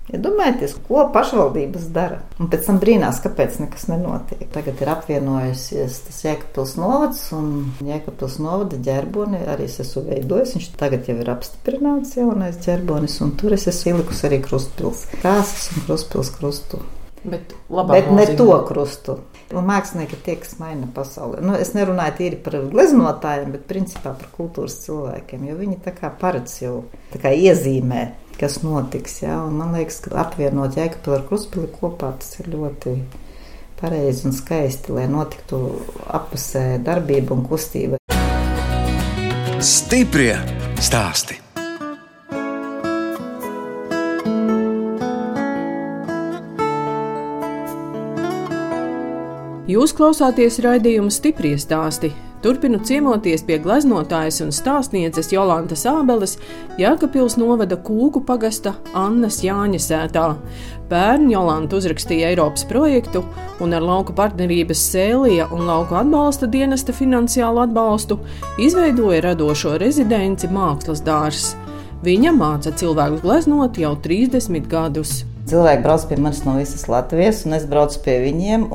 Iedomājieties, 0.07 0.73
ja 0.77 0.83
ko 0.87 1.01
pašvaldības 1.11 1.87
dara. 1.95 2.21
Un 2.39 2.47
pēc 2.51 2.69
tam 2.69 2.77
brīnās, 2.79 3.19
kāpēc 3.23 3.57
nekas 3.59 3.89
nenotiek. 3.91 4.45
Tagad 4.53 4.79
ir 4.79 4.91
apvienojusies 4.93 5.97
tas 6.05 6.21
Jēkabpils 6.23 6.77
novads 6.79 7.25
un 7.35 7.49
Jēkabpils 7.83 8.37
novada 8.43 8.79
ģerboni. 8.87 9.43
Arī 9.51 9.67
es 9.67 9.81
esmu 9.83 10.05
veidojis. 10.07 10.55
Viņš 10.55 10.69
tagad 10.79 11.09
jau 11.11 11.17
ir 11.19 11.33
apstiprināts 11.33 12.15
jaunais 12.15 12.61
ģerbonis, 12.63 13.19
un 13.25 13.35
tur 13.39 13.57
es 13.57 13.67
esmu 13.67 13.97
ielikusi 13.97 14.29
arī 14.29 14.39
krustpils. 14.47 15.09
Kāsas 15.19 15.73
un 15.73 15.89
krustpils 15.89 16.31
krustu. 16.39 16.79
Bet, 17.23 17.55
Bet 17.89 18.11
ne 18.13 18.25
to 18.37 18.51
krustu. 18.67 19.17
Un 19.55 19.63
mākslinieki 19.67 20.19
tie, 20.25 20.35
kas 20.41 20.57
maina 20.59 20.89
pasauli. 20.93 21.39
Nu, 21.43 21.55
es 21.55 21.71
nerunāju 21.75 22.17
tīri 22.19 22.39
par 22.43 22.57
gleznotājiem, 22.67 23.53
bet 23.55 23.67
principā 23.69 24.11
par 24.11 24.29
kultūras 24.35 24.75
cilvēkiem, 24.83 25.45
jo 25.47 25.55
viņi 25.59 25.79
tā 25.85 25.95
kā 25.95 26.11
paredz 26.19 26.59
jau 26.61 26.81
tā 27.13 27.21
kā 27.23 27.31
iezīmē 27.31 28.03
kas 28.37 28.61
notiks. 28.63 29.21
Ja? 29.23 29.39
Un 29.47 29.57
man 29.61 29.73
liekas, 29.75 30.01
ka 30.03 30.13
apvienot 30.23 30.77
Jēkabili 30.77 31.17
ar 31.17 31.25
Kruspili 31.29 31.71
kopā 31.73 32.13
tas 32.19 32.37
ir 32.41 32.51
ļoti 32.53 32.97
pareizi 33.79 34.27
un 34.29 34.35
skaisti, 34.35 34.93
lai 34.97 35.07
notiktu 35.11 35.63
apusē 36.19 36.67
darbība 36.83 37.37
un 37.37 37.43
kustība. 37.49 38.01
Stiprie 39.57 40.35
stāsti! 40.81 41.46
Jūs 49.67 49.91
klausāties 49.91 50.61
raidījuma 50.63 51.11
stipri 51.11 51.57
stāstī 51.59 52.13
Turpinu 52.37 52.77
ciemoties 52.85 53.41
pie 53.47 53.55
gleznotājas 53.57 54.37
un 54.45 54.51
stāstnieces 54.53 55.31
Jolantas 55.33 55.87
Ābeles 55.89 56.35
Jēkabpils 56.77 57.33
novada 57.41 57.79
Kūku 57.81 58.21
pagasta 58.27 58.75
Annas 58.95 59.39
Jāņa 59.41 59.79
sētā. 59.81 60.25
Pērn 60.87 61.31
Jolanta 61.31 61.79
uzrakstīja 61.79 62.29
Eiropas 62.29 62.67
projektu 62.69 63.23
un 63.59 63.73
ar 63.73 63.81
lauku 63.83 64.13
partnerības 64.15 64.83
sēlija 64.91 65.47
un 65.51 65.65
lauku 65.67 65.97
atbalsta 65.97 66.47
dienesta 66.53 66.93
finansiālu 66.93 67.63
atbalstu 67.65 68.19
izveidoja 68.61 69.23
radošo 69.31 69.73
rezidenci 69.81 70.47
Mākslas 70.53 71.01
dārzs. 71.01 71.55
Viņa 72.05 72.35
māca 72.37 72.69
cilvēkus 72.69 73.25
gleznot 73.25 73.81
jau 73.81 73.95
30 74.05 74.69
gadus. 74.69 75.23
Cilvēki 75.49 75.83
brauc 75.83 76.05
pie 76.05 76.21
manis 76.21 76.45
no 76.45 76.53
visas 76.59 76.85
Latvijas, 76.91 77.41
un 77.49 77.57
es 77.57 77.65
braucu 77.65 78.05
pie 78.05 78.19
viņiem 78.27 78.69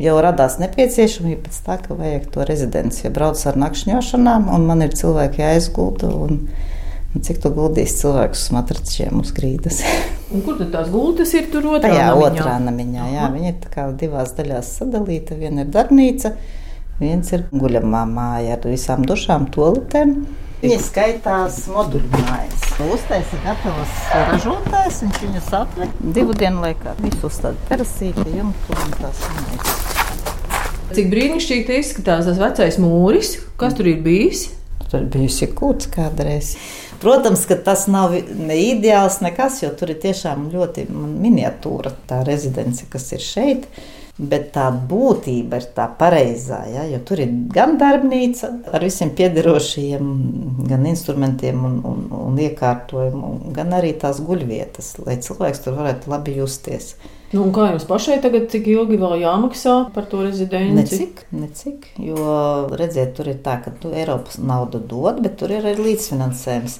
jau 0.00 0.14
radās 0.22 0.56
nepieciešamība 0.62 1.46
pēc 1.46 1.58
tā, 1.66 1.78
ka 1.82 1.96
vajag 1.98 2.28
to 2.34 2.46
rezidenci. 2.48 3.04
Ja 3.06 3.12
brauc 3.14 3.40
ar 3.46 3.58
nakšņošanām, 3.60 4.48
un 4.54 4.66
man 4.68 4.82
ir 4.86 4.96
cilvēki 4.98 5.42
jāizgulda, 5.44 6.10
un, 6.10 6.40
un 7.14 7.26
cik 7.26 7.40
tu 7.44 7.52
guldīs 7.54 7.96
cilvēkus 8.00 8.48
uz 8.48 8.54
matračiem 8.56 9.22
uz 9.22 9.32
grīdas. 9.36 9.82
kur 10.44 10.58
tad 10.58 10.72
tās 10.74 10.90
gultas 10.92 11.34
ir? 11.38 11.48
Tur 11.52 11.70
otrā 11.76 11.92
Tajā 11.92 12.10
namiņā. 12.10 12.30
otrā 12.30 12.56
namiņā, 12.66 13.08
jā. 13.14 13.30
Viņa 13.36 13.52
ir 13.52 13.58
tā 13.62 13.74
kā 13.74 13.88
divās 14.04 14.34
daļās 14.38 14.72
sadalīta. 14.80 15.38
Viena 15.38 15.64
ir 15.64 15.74
darbnīca, 15.74 16.34
viens 17.02 17.34
ir 17.36 17.46
guļamā 17.54 18.04
māja 18.10 18.58
ar 18.58 18.66
visām 18.70 19.06
dušām, 19.06 19.50
toaletēm. 19.54 20.18
Viņa 20.64 20.78
skaitās 20.80 21.58
moduļu 21.68 22.08
mājas. 22.14 22.62
Uztaisīja 22.80 23.42
gatavas 23.44 23.96
ražotājs, 24.14 25.02
viņš 25.04 25.18
viņus 25.20 25.50
atveda 25.58 26.12
divu 26.16 26.36
dienu 26.40 26.62
laikā. 26.64 26.94
Visu 27.02 27.28
uzstāda 27.28 27.68
terasīti, 27.68 28.24
jumtu 28.32 28.78
un 28.78 28.94
tās 28.96 29.20
mājas. 29.34 29.74
Cik 30.96 31.10
brīnišķīgi 31.12 31.76
izskatās 31.82 32.24
tas 32.30 32.40
vecais 32.40 32.78
mūris, 32.80 33.34
kas 33.60 33.76
tur 33.76 33.90
ir 33.92 34.00
bijis? 34.06 34.46
Tur 34.86 35.02
ir 35.02 35.10
bijusi 35.12 35.50
kūts 35.52 35.90
kādreiz. 35.92 36.54
Protams, 37.02 37.44
ka 37.50 37.60
tas 37.60 37.84
nav 37.92 38.16
ne 38.16 38.56
ideāls 38.70 39.20
nekas, 39.20 39.60
jo 39.66 39.68
tur 39.76 39.92
ir 39.92 40.00
tiešām 40.00 40.48
ļoti 40.54 40.86
miniatūra 40.88 41.92
tā 42.08 42.22
rezidence, 42.24 42.88
kas 42.88 43.10
ir 43.12 43.20
šeit. 43.20 43.68
Bet 44.14 44.52
tā 44.54 44.68
būtība 44.70 45.58
ir 45.58 45.64
tā 45.74 45.88
pareizā, 45.98 46.60
ja, 46.70 46.84
jo 46.86 47.00
tur 47.02 47.18
ir 47.24 47.32
gan 47.50 47.72
darbnīca 47.80 48.50
ar 48.70 48.84
visiem 48.86 49.10
piederošajiem, 49.18 50.12
gan 50.70 50.86
instrumentiem 50.86 51.64
un, 51.66 51.80
un, 51.90 52.04
un 52.20 52.38
iekārtojumu, 52.44 53.32
gan 53.56 53.74
arī 53.74 53.90
tās 53.98 54.20
guļvietas, 54.22 54.92
lai 55.02 55.18
cilvēks 55.18 55.64
tur 55.64 55.74
varētu 55.80 56.14
labi 56.14 56.36
justies. 56.38 56.92
Nu, 57.34 57.48
kā 57.50 57.72
jums 57.72 57.88
pašai 57.88 58.20
tagad, 58.22 58.46
cik 58.52 58.68
ilgi 58.70 59.00
vēl 59.02 59.16
jāmaksā 59.24 59.74
par 59.96 60.06
to 60.06 60.22
rezidenci? 60.22 60.78
Necik, 60.78 61.24
necik, 61.34 61.88
jo 61.98 62.28
redziet, 62.78 63.16
tur 63.16 63.32
ir 63.32 63.40
tā, 63.42 63.56
ka 63.64 63.74
tu 63.82 63.90
Eiropas 63.90 64.38
naudu 64.38 64.78
dod, 64.78 65.18
bet 65.24 65.40
tur 65.40 65.50
ir 65.56 65.66
arī 65.66 65.88
līdzfinansējums. 65.88 66.78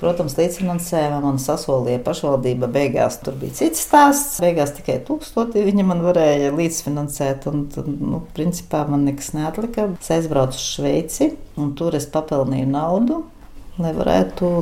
Protams, 0.00 0.36
līdzfinansējumā 0.38 1.18
man 1.20 1.40
sasolīja 1.42 2.00
pašvaldība. 2.04 2.70
Beigās 2.72 3.18
tur 3.24 3.36
bija 3.40 3.58
cits 3.58 3.84
stāsts. 3.84 4.38
Beigās 4.40 4.72
tikai 4.78 4.96
tūkstoti 5.04 5.66
viņa 5.66 5.84
man 5.90 6.00
varēja 6.06 6.54
līdzfinansēt. 6.56 7.48
Un, 7.52 7.66
nu, 8.00 8.22
principā 8.36 8.86
man 8.88 9.04
nekas 9.08 9.34
neatlika. 9.36 9.90
Es 10.00 10.12
aizbraucu 10.16 10.56
uz 10.56 10.64
Šveici 10.64 11.34
un 11.60 11.74
tur 11.76 11.96
es 11.98 12.08
papelnīju 12.10 12.70
naudu, 12.72 13.22
lai 13.80 13.92
varētu 13.96 14.54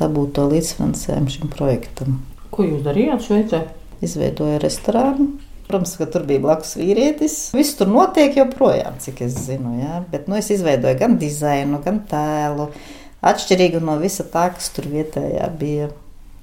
dabūt 0.00 0.36
to 0.38 0.48
līdzfinansējumu 0.54 1.36
šim 1.36 1.52
projektam. 1.52 2.22
Ko 2.52 2.64
jūs 2.64 2.80
darījāt 2.86 3.28
Šveicē? 3.28 3.66
izveidoja 4.04 4.60
restorānu. 4.62 5.30
Protams, 5.66 5.96
ka 5.98 6.06
tur 6.10 6.22
bija 6.28 6.42
blakus 6.44 6.76
vīrietis. 6.78 7.36
Viss 7.56 7.74
tur 7.78 7.88
notiek 7.90 8.36
joprojām, 8.38 9.00
cik 9.02 9.24
es 9.26 9.34
zinu. 9.48 9.72
Ja? 9.80 9.98
Bet 10.12 10.28
nu, 10.30 10.36
es 10.38 10.50
izveidoju 10.54 10.98
gan 11.00 11.16
dizainu, 11.18 11.80
gan 11.82 12.04
tēlu. 12.06 12.68
Atšķirīgi 13.26 13.80
no 13.82 13.96
visa 14.02 14.26
tā, 14.30 14.48
kas 14.54 14.70
tur 14.74 14.88
vietējā 14.92 15.48
bija. 15.58 15.90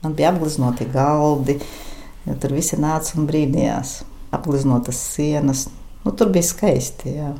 Man 0.04 0.18
bija 0.18 0.34
apgleznoti 0.34 0.90
galdi, 0.92 1.56
ja 2.28 2.36
tur 2.44 2.58
visi 2.58 2.80
nāca 2.82 3.16
un 3.20 3.30
brīnījās. 3.30 4.02
Apgleznotas 4.34 5.00
sienas. 5.14 5.68
Nu, 6.04 6.12
tur 6.12 6.34
bija 6.34 6.44
skaisti. 6.48 7.16
Jā. 7.22 7.32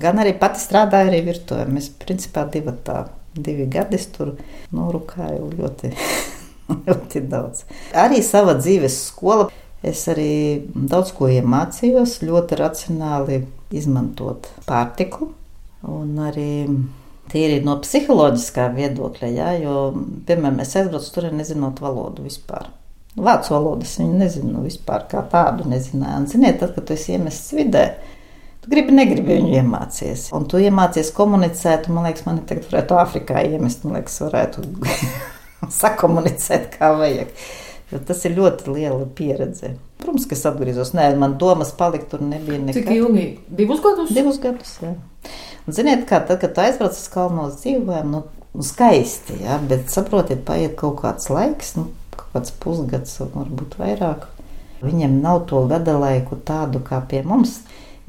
Gan 0.00 0.18
arī 0.22 0.32
pati 0.40 0.62
strādāja 0.62 1.10
arī 1.10 1.22
virtuvē. 1.28 1.68
Mēs 1.70 1.90
principā 2.02 2.46
divi 2.50 2.74
tādi 2.86 3.20
divi 3.34 3.66
gadi 3.70 3.98
tur 4.14 4.34
norukāju 4.74 5.50
ļoti, 5.54 5.92
ļoti 6.86 7.24
daudz. 7.30 7.64
Arī 7.96 8.22
sava 8.26 8.56
dzīves 8.58 9.00
skola. 9.10 9.50
Es 9.80 10.02
arī 10.12 10.60
daudz 10.74 11.14
ko 11.16 11.30
iemācījos, 11.32 12.18
ļoti 12.28 12.56
racionāli 12.60 13.38
izmantot 13.72 14.50
pārtiku. 14.66 15.30
Un 15.88 16.18
arī 16.20 16.66
tīri 17.30 17.60
no 17.64 17.78
psiholoģiskā 17.82 18.68
viedokļa, 18.76 19.32
jā, 19.34 19.50
jo, 19.64 19.74
piemēram, 20.28 20.62
es 20.64 20.76
aizbraucu 20.78 21.14
tur 21.14 21.30
nezinot 21.34 21.82
valodu 21.82 22.26
vispār. 22.26 22.70
Vācu 23.20 23.56
valodas 23.56 23.96
viņu 23.98 24.20
nezinu 24.20 24.62
vispār 24.62 25.08
kā 25.10 25.24
tādu 25.32 25.66
nezināju. 25.70 26.22
Un, 26.22 26.30
ziniet, 26.30 26.60
tad, 26.62 26.76
kad 26.76 26.86
tu 26.86 26.94
esi 26.94 27.16
iemests 27.16 27.54
vidē, 27.56 27.84
Tu 28.60 28.68
gribi, 28.68 28.92
negribi 28.92 29.38
viņu 29.38 29.54
iemācīties. 29.56 30.26
Un 30.36 30.44
tu 30.48 30.58
iemācies 30.60 31.08
komunicēt, 31.16 31.86
un 31.88 31.96
man 31.96 32.10
liekas, 32.10 32.26
man 32.26 32.42
tagad 32.48 32.66
varētu 32.68 32.96
Āfrikā 33.00 33.44
iemest, 33.48 33.86
man 33.86 33.96
liekas, 33.96 34.18
varētu 34.20 34.64
sakomunicēt, 35.80 36.68
kā 36.74 36.90
vajag. 36.98 37.32
Jo 37.90 38.02
tas 38.06 38.20
ir 38.28 38.36
ļoti 38.36 38.74
liela 38.74 39.06
pieredze. 39.16 39.72
Protams, 40.00 40.26
ka 40.28 40.36
es 40.36 40.44
atgriezos. 40.46 40.92
Nē, 40.94 41.08
man 41.18 41.38
domas 41.40 41.72
palikt 41.76 42.12
tur 42.12 42.20
nebija 42.22 42.60
nekad. 42.60 42.82
Cik 42.82 42.92
ilgi? 42.98 43.24
Divus 43.48 43.80
gadus? 43.84 44.12
Divus 44.14 44.38
gadus, 44.42 44.76
jā. 44.84 44.92
Un 45.70 45.74
ziniet, 45.76 46.00
kā 46.02 46.18
tad, 46.26 46.40
kad 46.42 46.56
aizbrauc 46.58 46.96
uz 46.98 47.04
kalnos 47.12 47.60
dzīvojam, 47.60 48.08
nu, 48.10 48.20
nu 48.58 48.64
skaisti, 48.66 49.36
jā, 49.44 49.54
bet 49.70 49.92
saprotiet, 49.92 50.40
paiet 50.42 50.72
kaut 50.80 50.96
kāds 50.98 51.28
laiks, 51.30 51.76
nu, 51.76 51.84
kaut 52.16 52.32
kāds 52.32 52.54
pusgads, 52.58 53.12
varbūt 53.20 53.76
vairāk. 53.78 54.24
Viņiem 54.82 55.20
nav 55.22 55.44
to 55.46 55.60
gada 55.70 55.94
laiku 55.94 56.40
tādu 56.48 56.80
kā 56.82 56.98
pie 57.06 57.20
mums. 57.22 57.60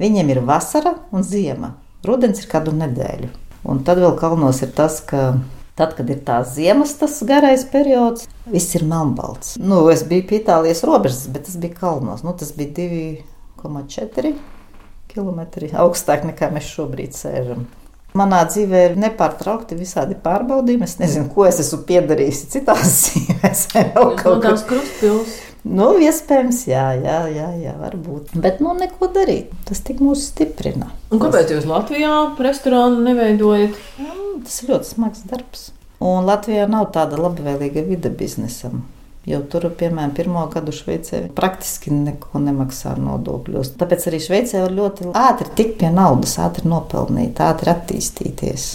Viņiem 0.02 0.32
ir 0.34 0.40
vasara 0.48 0.96
un 1.14 1.22
ziema. 1.22 1.76
Rudens 2.02 2.42
ir 2.42 2.48
kādu 2.50 2.74
nedēļu. 2.74 3.28
Un 3.70 3.84
tad 3.86 4.02
vēl 4.02 4.16
kalnos 4.18 4.58
ir 4.66 4.72
tas, 4.74 4.96
ka 5.06 5.36
tad, 5.78 5.94
kad 5.94 6.10
ir 6.10 6.18
tās 6.26 6.56
ziemas, 6.56 6.96
tas 6.98 7.20
garais 7.28 7.62
periods, 7.70 8.26
viss 8.50 8.74
ir 8.74 8.88
melnbalts. 8.90 9.54
Nu, 9.62 9.84
es 9.94 10.02
biju 10.10 10.26
pie 10.32 10.42
Itālijas 10.42 10.82
robežas, 10.82 11.28
bet 11.30 11.46
tas 11.46 11.62
bija 11.62 11.78
kalnos. 11.78 12.26
Nu, 12.26 12.34
tas 12.34 12.50
bija 12.58 12.74
2,4 12.80 14.34
km 15.12 15.44
augstāk 15.84 16.26
nekā 16.28 16.50
mēs 16.54 16.72
šobrīd 16.72 17.16
sēžam. 17.16 17.68
Manā 18.18 18.42
dzīvē 18.44 18.80
ir 18.90 18.98
nepārtraukti 19.00 19.78
visādi 19.78 20.18
pārbaudījumi. 20.20 20.84
Es 20.84 20.98
nezinu, 21.00 21.30
ko 21.32 21.46
es 21.48 21.62
esmu 21.62 21.80
piedarījis 21.88 22.42
citās 22.52 22.98
dzīvēs. 23.06 23.64
Kādas 24.20 24.66
krustpilsētas. 24.68 25.40
Nu, 25.62 25.92
iespējams, 26.02 26.64
jā, 26.66 26.88
jā, 26.98 27.18
jā, 27.30 27.48
jā, 27.62 27.72
varbūt. 27.78 28.32
Bet, 28.42 28.58
nu, 28.64 28.72
neko 28.74 29.06
darīt. 29.14 29.52
Tas 29.68 29.78
tik 29.86 30.00
mūs 30.02 30.24
stiprina. 30.32 30.88
Un 31.14 31.22
kāpēc 31.22 31.52
jūs 31.54 31.68
Latvijā 31.70 32.16
restorānu 32.42 32.98
neveidojat? 33.06 33.78
Jā, 34.02 34.16
tas 34.42 34.56
ir 34.58 34.72
ļoti 34.72 34.90
smags 34.90 35.22
darbs. 35.30 35.68
Un 36.02 36.26
Latvijā 36.26 36.66
nav 36.66 36.88
tāda 36.96 37.20
labvēlīga 37.20 37.86
vide 37.86 38.10
biznesam. 38.10 38.82
Jo 39.28 39.38
tur, 39.46 39.68
piemēram, 39.78 40.14
pirmo 40.16 40.42
gadu 40.50 40.74
Šveicē 40.74 41.28
praktiski 41.36 41.92
neko 41.94 42.40
nemaksā 42.42 42.96
nodokļos. 42.98 43.76
Tāpēc 43.78 44.08
arī 44.10 44.18
Šveicē 44.22 44.64
var 44.64 44.74
ļoti 44.80 45.12
ātri 45.14 45.52
tikt 45.60 45.78
pie 45.82 45.92
naudas, 45.94 46.34
ātri 46.42 46.66
nopelnīt, 46.66 47.38
ātri 47.38 47.70
attīstīties. 47.70 48.66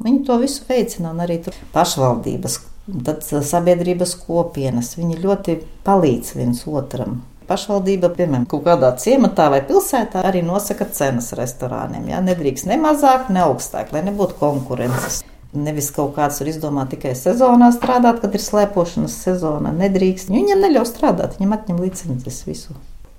Viņi 0.00 0.24
to 0.24 0.38
visu 0.40 0.64
veicina, 0.68 1.12
un 1.12 1.20
arī 1.26 1.42
pašvaldības 1.74 2.60
Tad 3.04 3.20
sabiedrības 3.44 4.14
kopienas 4.24 4.94
viņi 4.96 5.18
ļoti 5.20 5.58
palīdz 5.84 6.30
viens 6.38 6.62
otram. 6.64 7.18
Pašvaldība, 7.48 8.08
piemēram, 8.16 8.46
kaut 8.48 8.64
kādā 8.64 8.90
ciematā 9.00 9.48
vai 9.52 9.60
pilsētā 9.68 10.22
arī 10.24 10.40
nosaka 10.44 10.86
cenas 10.92 11.34
restorāniem. 11.36 12.08
Ja? 12.12 12.22
Nedrīkst 12.24 12.68
ne 12.68 12.78
mazāk, 12.80 13.28
ne 13.32 13.44
augstāk, 13.44 13.92
lai 13.92 14.04
nebūtu 14.08 14.36
konkurences. 14.40 15.20
Nevis 15.56 15.88
kaut 15.96 16.12
kāds 16.16 16.40
var 16.42 16.48
izdomāt 16.50 16.90
tikai 16.92 17.14
sezonā 17.16 17.70
strādāt, 17.72 18.20
kad 18.20 18.34
ir 18.36 18.42
slēpošanas 18.44 19.14
sezona. 19.24 19.72
Nedrīkst. 19.72 20.28
Viņam 20.28 20.60
neļauj 20.60 20.86
strādāt, 20.90 21.38
viņam 21.38 21.56
atņem 21.56 21.80
licences 21.80 22.42
visu. 22.44 22.76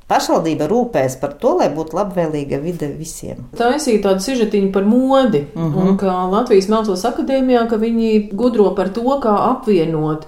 Pašvaldība 0.09 0.65
rūpēs 0.69 1.19
par 1.21 1.35
to, 1.41 1.51
lai 1.59 1.67
būtu 1.73 1.93
labvēlīga 1.93 2.57
vide 2.61 2.87
visiem. 2.97 3.43
Tā 3.57 3.75
ir 3.77 4.01
tāda 4.01 4.19
sižetiņa 4.25 4.71
par 4.73 4.85
modi, 4.85 5.43
uh 5.53 5.61
Mhm. 5.61 5.73
-huh. 5.73 5.89
un 5.89 5.97
kā 5.97 6.15
Latvijas 6.31 6.67
Mākslas 6.67 7.05
akadēmijā, 7.05 7.67
ka 7.69 7.77
viņi 7.77 8.33
gudro 8.33 8.75
par 8.75 8.89
to, 8.89 9.01
kā 9.01 9.35
apvienot 9.51 10.25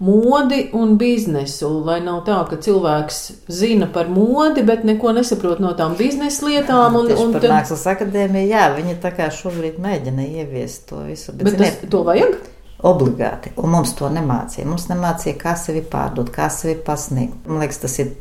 modi 0.00 0.70
un 0.72 0.94
biznesu, 1.00 1.68
lai 1.84 1.98
nav 2.04 2.22
tā, 2.24 2.38
ka 2.48 2.56
cilvēks 2.56 3.18
zina 3.52 3.88
par 3.92 4.08
modi, 4.08 4.64
bet 4.66 4.84
neko 4.88 5.12
nesaprot 5.16 5.60
no 5.60 5.74
tām 5.76 5.96
biznesa 5.98 6.46
lietām. 6.48 6.96
Un, 6.96 7.10
un 7.12 7.34
tad- 7.36 7.50
mākslas 7.52 7.84
akadēmiju, 7.92 8.48
jā, 8.48 8.64
viņi 8.78 8.96
tā 9.02 9.12
kā 9.16 9.28
šobrīd 9.34 9.76
mēģina 9.82 10.24
ieviest 10.40 10.88
to 10.88 11.04
visu. 11.04 11.34
bet 11.36 11.52
tas, 11.52 11.76
ziniet, 11.76 11.90
to 11.92 12.02
vajag? 12.08 12.38
Obligāti. 12.80 13.52
Un 13.60 13.74
mums 13.74 13.92
to 13.98 14.08
nemācīja. 14.08 14.64
Mums 14.64 14.88
nemācīja, 14.88 15.36
kā 15.36 15.52
sevi 15.60 15.82
pārdot, 15.84 16.32
kā 16.32 16.48
sevi 16.48 16.78
pasniegt. 16.80 17.44
Man 17.46 17.60
liekas, 17.60 17.82
tas 17.82 17.98
ir 18.00 18.14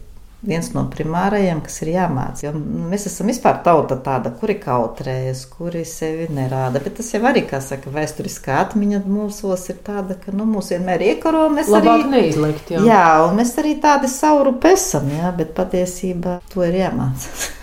viens 0.46 0.70
no 0.76 0.86
primārajiem, 0.92 1.60
kas 1.66 1.82
ir 1.84 1.92
jāmācās. 1.94 2.44
Jo 2.46 2.54
mēs 2.56 3.08
esam 3.10 3.30
vispār 3.32 3.60
tauta 3.66 3.98
tāda, 4.04 4.32
kuri 4.40 4.56
kautrējas, 4.62 5.44
kuri 5.52 5.84
sevi 5.88 6.30
nerāda. 6.34 6.82
Bet 6.84 6.98
tas 7.00 7.12
jau 7.14 7.22
arī, 7.30 7.44
kā 7.50 7.60
saka, 7.64 7.92
vēsturiskā 7.94 8.60
atmiņa 8.64 9.04
mūsos 9.10 9.68
ir 9.74 9.82
tāda, 9.86 10.18
ka 10.20 10.34
nu, 10.36 10.48
mūs 10.50 10.72
vienmēr 10.76 11.06
iekaro. 11.12 11.48
Mēs 11.54 11.72
Labāk 11.74 12.06
arī, 12.06 12.10
neizlikt. 12.16 12.74
Jā. 12.76 12.84
jā, 12.88 13.06
un 13.28 13.40
mēs 13.42 13.56
arī 13.62 13.76
tādi 13.84 14.12
sauru 14.12 14.56
esam, 14.70 15.10
jā, 15.12 15.32
bet 15.36 15.56
patiesībā 15.58 16.40
to 16.54 16.68
ir 16.68 16.84
jāmācās. 16.86 17.50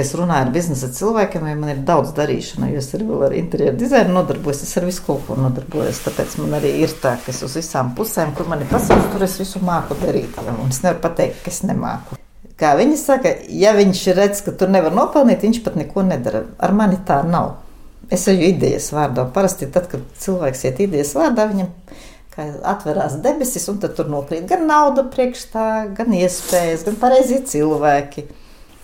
Kad 0.00 0.06
es 0.06 0.14
runāju 0.16 0.46
ar 0.46 0.50
biznesa 0.54 0.88
cilvēkiem, 0.96 1.42
ja 1.44 1.56
man 1.60 1.70
ir 1.74 1.80
daudz 1.84 2.14
darīšana, 2.16 2.70
jo 2.72 2.80
es 2.80 2.86
arī 2.96 3.04
vēl 3.04 3.24
ar 3.26 3.34
interjeru 3.36 3.76
dizainu 3.76 4.14
nodarbojos, 4.14 4.62
es 4.64 4.72
ar 4.80 4.86
visu 4.88 5.02
kaut 5.04 5.26
ko 5.26 5.36
nodarbojos. 5.36 6.00
Tāpēc 6.06 6.38
man 6.40 6.56
arī 6.56 6.70
ir 6.86 6.94
tā, 7.02 7.18
ka 7.20 7.28
es 7.34 7.42
uz 7.44 7.58
visām 7.58 7.90
pusēm, 7.98 8.32
kur 8.38 8.48
man 8.48 8.64
ir 8.64 8.70
pasaules, 8.70 9.10
tur 9.12 9.26
es 9.26 9.36
visu 9.36 9.60
māku 9.60 9.98
darīt. 10.00 10.40
Un 10.54 10.72
es 10.72 10.80
nevaru 10.80 11.02
pateikt, 11.04 11.42
ka 11.44 11.52
es 11.52 11.60
nemāku. 11.68 12.16
Kā 12.64 12.72
viņi 12.80 12.96
saka, 12.96 13.34
ja 13.52 13.76
viņš 13.76 14.06
redz, 14.22 14.40
ka 14.48 14.56
tur 14.56 14.72
nevar 14.72 14.96
nopelnīt, 14.96 15.44
viņš 15.44 15.60
pat 15.68 15.76
neko 15.82 16.08
nedara. 16.08 16.46
Ar 16.56 16.76
mani 16.80 16.96
tā 17.04 17.20
nav. 17.28 17.58
Es 18.08 18.24
eju 18.32 18.48
idejas 18.54 18.88
vārdā. 18.96 19.28
Parasti 19.36 19.68
tad, 19.68 19.92
kad 19.92 20.08
cilvēks 20.24 20.64
iet 20.70 20.80
idejas 20.88 21.12
vārdā, 21.12 21.44
viņam 21.52 21.68
atverās 22.72 23.20
debesis, 23.20 23.68
un 23.68 23.84
tur 23.84 24.08
nokrīt 24.08 24.48
gan 24.48 24.64
nauda 24.64 25.04
priekš 25.12 25.48
tā, 25.52 25.70
gan 25.92 26.16
iespējas, 26.16 26.88
gan 26.88 26.96
pareizie 27.04 27.44
cilvēki. 27.44 28.30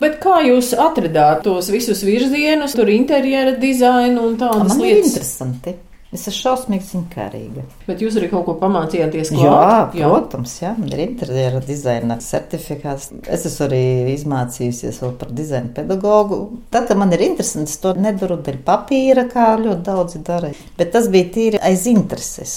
Bet 0.00 0.18
kā 0.20 0.42
jūs 0.44 0.74
atradāt 0.76 1.42
tos 1.46 1.70
visus 1.72 2.02
virzienus, 2.04 2.74
tur 2.76 2.90
interjera 2.92 3.54
dizainu 3.56 4.26
un 4.28 4.35
tādas 4.40 4.74
Man 4.74 4.82
ir 4.85 4.96
lietas? 4.98 5.14
interesanti. 5.14 5.76
Es 6.14 6.22
esmu 6.30 6.37
šausmīgi 6.38 6.87
zinkārīga. 6.87 7.62
Bet 7.88 8.00
jūs 8.00 8.14
arī 8.16 8.28
kaut 8.30 8.44
ko 8.46 8.52
pamācījāties 8.61 9.32
Jā, 9.35 9.40
klāt? 9.50 9.96
protams, 9.96 10.52
jā, 10.62 10.70
man 10.78 10.92
ir 10.94 11.00
interjera 11.02 11.59
dizaina 11.66 12.16
certifikāts. 12.22 13.09
Es 13.26 13.44
esmu 13.48 13.66
arī 13.66 13.80
izmācījusies 14.14 15.00
vēl 15.02 15.16
par 15.18 15.32
dizaina 15.37 15.72
pedagogu. 15.76 16.38
Tad, 16.70 16.87
kad 16.88 17.00
man 17.00 17.12
ir 17.16 17.24
interesanti, 17.26 17.74
es 17.74 17.82
to 17.82 17.92
nedaru 17.98 18.38
dēļ 18.46 18.61
papīra, 18.68 19.26
kā 19.32 19.48
ļoti 19.64 19.82
daudzi 19.90 20.22
dara. 20.24 20.52
Bet 20.78 20.92
tas 20.94 21.11
bija 21.12 21.32
tīri 21.35 21.61
aiz 21.72 21.85
intereses. 21.90 22.54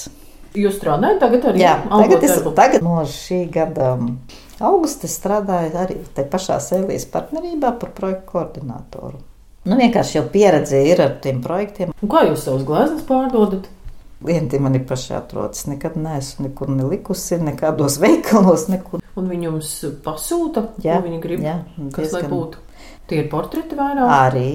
Jūs 0.55 0.77
strādājat 0.79 1.19
tagad 1.25 1.49
arī? 1.51 1.65
Jā, 1.65 1.73
tagad, 1.89 2.23
es, 2.29 2.37
darbu? 2.37 2.53
tagad 2.57 2.85
no 2.85 3.01
šī 3.09 3.41
gada 3.53 3.95
augusta 4.65 5.07
es 5.07 5.17
strādāju 5.19 5.75
arī 5.79 5.97
te 6.15 6.23
pašā 6.27 6.59
Sēlijas 6.63 7.07
partnerībā 7.11 7.73
par 7.81 7.91
projektu 7.97 8.31
koordinātoru. 8.33 9.19
Nu, 9.69 9.75
vienkārši 9.75 10.17
jau 10.17 10.23
pieredze 10.31 10.79
ir 10.87 11.01
ar 11.03 11.17
tiem 11.23 11.41
projektiem. 11.43 11.91
Un 12.01 12.09
kā 12.11 12.23
jūs 12.29 12.45
savus 12.47 12.63
gleznas 12.67 13.03
pārdodat? 13.07 13.67
Klienti 14.19 14.59
man 14.59 14.75
ir 14.75 14.85
paši 14.87 15.13
atrodas. 15.15 15.65
Nekad 15.69 15.95
neesmu 15.99 16.47
nekur 16.47 16.71
nelikusi, 16.73 17.37
nekādos 17.43 17.99
veikalos, 18.03 18.67
nekur. 18.71 19.03
Un 19.19 19.29
viņi 19.31 19.49
jums 19.49 19.71
pasūta, 20.05 20.65
ko 20.79 20.97
viņi 21.05 21.21
grib, 21.23 21.43
jā, 21.43 21.57
kas 21.95 22.13
lai 22.15 22.23
diezgan. 22.23 22.31
būtu. 22.33 22.65
Tie 23.09 23.23
ir 23.23 23.29
portreti 23.31 23.77
vairāk. 23.79 24.11
Arī 24.15 24.49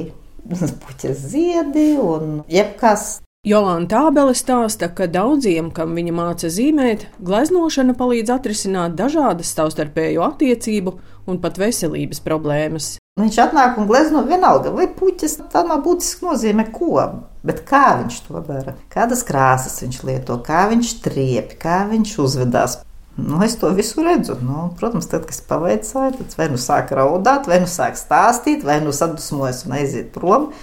puķes 0.85 1.25
ziedi 1.35 1.89
un 2.01 2.43
jebkas. 2.53 3.19
Jolanta 3.45 4.07
Abele 4.09 4.33
stāsta, 4.33 4.87
ka 4.89 5.05
daudziem, 5.05 5.67
kam 5.77 5.91
viņa 5.93 6.13
māca 6.17 6.49
zīmēt, 6.49 7.03
gleznošana 7.21 7.93
palīdz 7.99 8.33
atrisināt 8.33 8.95
dažādas 8.97 9.51
savstarpēju 9.53 10.23
attiecību 10.25 10.95
un 11.29 11.41
pat 11.43 11.61
veselības 11.61 12.23
problēmas. 12.25 12.87
Viņš 13.21 13.37
atnāk 13.45 13.77
un 13.77 13.91
glezno 13.91 14.25
vienalga, 14.25 14.73
vai 14.73 14.89
puķis 14.89 15.37
tā 15.53 15.61
nav 15.69 15.85
būtiski 15.85 16.25
nozīmē, 16.25 16.71
ko. 16.73 17.05
Bet 17.45 17.61
kā 17.69 17.85
viņš 18.01 18.23
to 18.31 18.41
dara? 18.49 18.79
Kādas 18.89 19.21
krāsas 19.29 19.77
viņš 19.85 20.01
lieto, 20.09 20.41
kā 20.41 20.65
viņš 20.73 20.97
triepi, 21.05 21.61
kā 21.61 21.83
viņš 21.93 22.17
uzvedās. 22.25 22.81
Nu, 23.21 23.45
es 23.45 23.61
to 23.61 23.77
visu 23.77 24.09
redzu. 24.09 24.41
Nu, 24.41 24.71
protams, 24.81 25.13
tad, 25.13 25.29
kad 25.29 25.37
es 25.37 25.45
pavaicāju, 25.45 26.17
tad 26.17 26.41
vai 26.41 26.49
nu 26.49 26.57
sāk 26.57 26.97
raudāt, 26.97 27.45
vai 27.53 27.61
nu 27.61 27.69
sāk 27.69 28.01
stāstīt, 28.01 28.65
vai 28.65 28.81
nu 28.81 28.97
sadusmojas 28.97 29.67
un 29.69 29.77
aiziet 29.83 30.15
prom. 30.17 30.55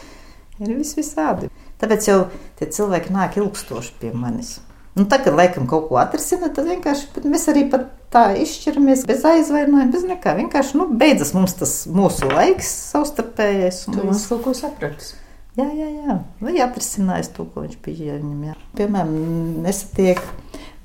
Ir 0.57 0.79
vis 0.81 0.97
visādi. 0.97 1.53
Tāpēc 1.81 2.09
jau 2.09 2.19
tie 2.59 2.67
cilvēki 2.69 3.13
nāk 3.13 3.39
ilgstoši 3.41 3.95
pie 4.01 4.11
manis. 4.13 4.59
Nu, 4.91 5.05
tā, 5.07 5.21
kad 5.23 5.35
laikam 5.37 5.69
kaut 5.71 5.87
ko 5.87 5.97
atrisina, 6.01 6.49
tad 6.51 6.67
vienkārši 6.67 7.23
mēs 7.23 7.47
arī 7.47 7.63
tā 8.11 8.23
izšķiramies 8.41 9.05
bez 9.07 9.23
aizvainojuma, 9.27 9.87
bez 9.93 10.03
nekā. 10.07 10.35
Vienkārši 10.41 10.79
nu, 10.81 10.89
beidzas 10.99 11.31
mums 11.37 11.55
tas 11.59 11.75
mūsu 11.87 12.27
laiks, 12.27 12.73
savstarpējais. 12.91 13.85
Cilvēks 13.87 14.09
viss. 14.11 14.27
kaut 14.33 14.43
ko 14.47 14.55
sapratis. 14.57 15.13
Jā, 15.59 15.67
jā, 15.75 15.87
jā. 15.91 16.17
Vai 16.43 16.57
atrisinājis 16.63 17.31
to, 17.35 17.47
ko 17.51 17.63
viņš 17.65 17.79
bija. 17.83 18.19
Jā. 18.19 18.57
Piemēram, 18.79 19.15
nesatiek 19.63 20.19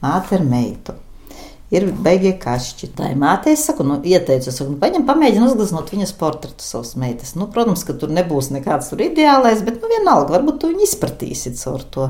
māte 0.02 0.38
ar 0.38 0.46
meitu. 0.46 0.94
Ir 1.74 1.88
beigie 1.90 2.30
kašķi. 2.38 2.92
Tā 2.94 3.10
ir 3.10 3.18
māte, 3.18 3.50
es 3.50 3.64
saku, 3.66 3.82
nu, 3.86 3.98
ieteicu, 4.06 4.52
saku, 4.54 4.76
nu, 4.76 4.80
paņem, 4.82 5.02
pamēģini 5.08 5.48
uzgleznot 5.48 5.90
viņas 5.90 6.14
portretu 6.20 6.62
savas 6.62 6.94
meitas. 7.00 7.34
Nu, 7.34 7.48
protams, 7.50 7.82
ka 7.86 7.96
tur 7.98 8.12
nebūs 8.14 8.52
nekāds 8.54 8.92
tur 8.92 9.02
ideālais, 9.02 9.64
bet, 9.66 9.80
nu, 9.82 9.90
vienalga, 9.90 10.36
varbūt 10.36 10.60
tu 10.62 10.70
viņu 10.70 10.86
izpratīsi 10.86 11.56
caur 11.58 11.82
to. 11.90 12.06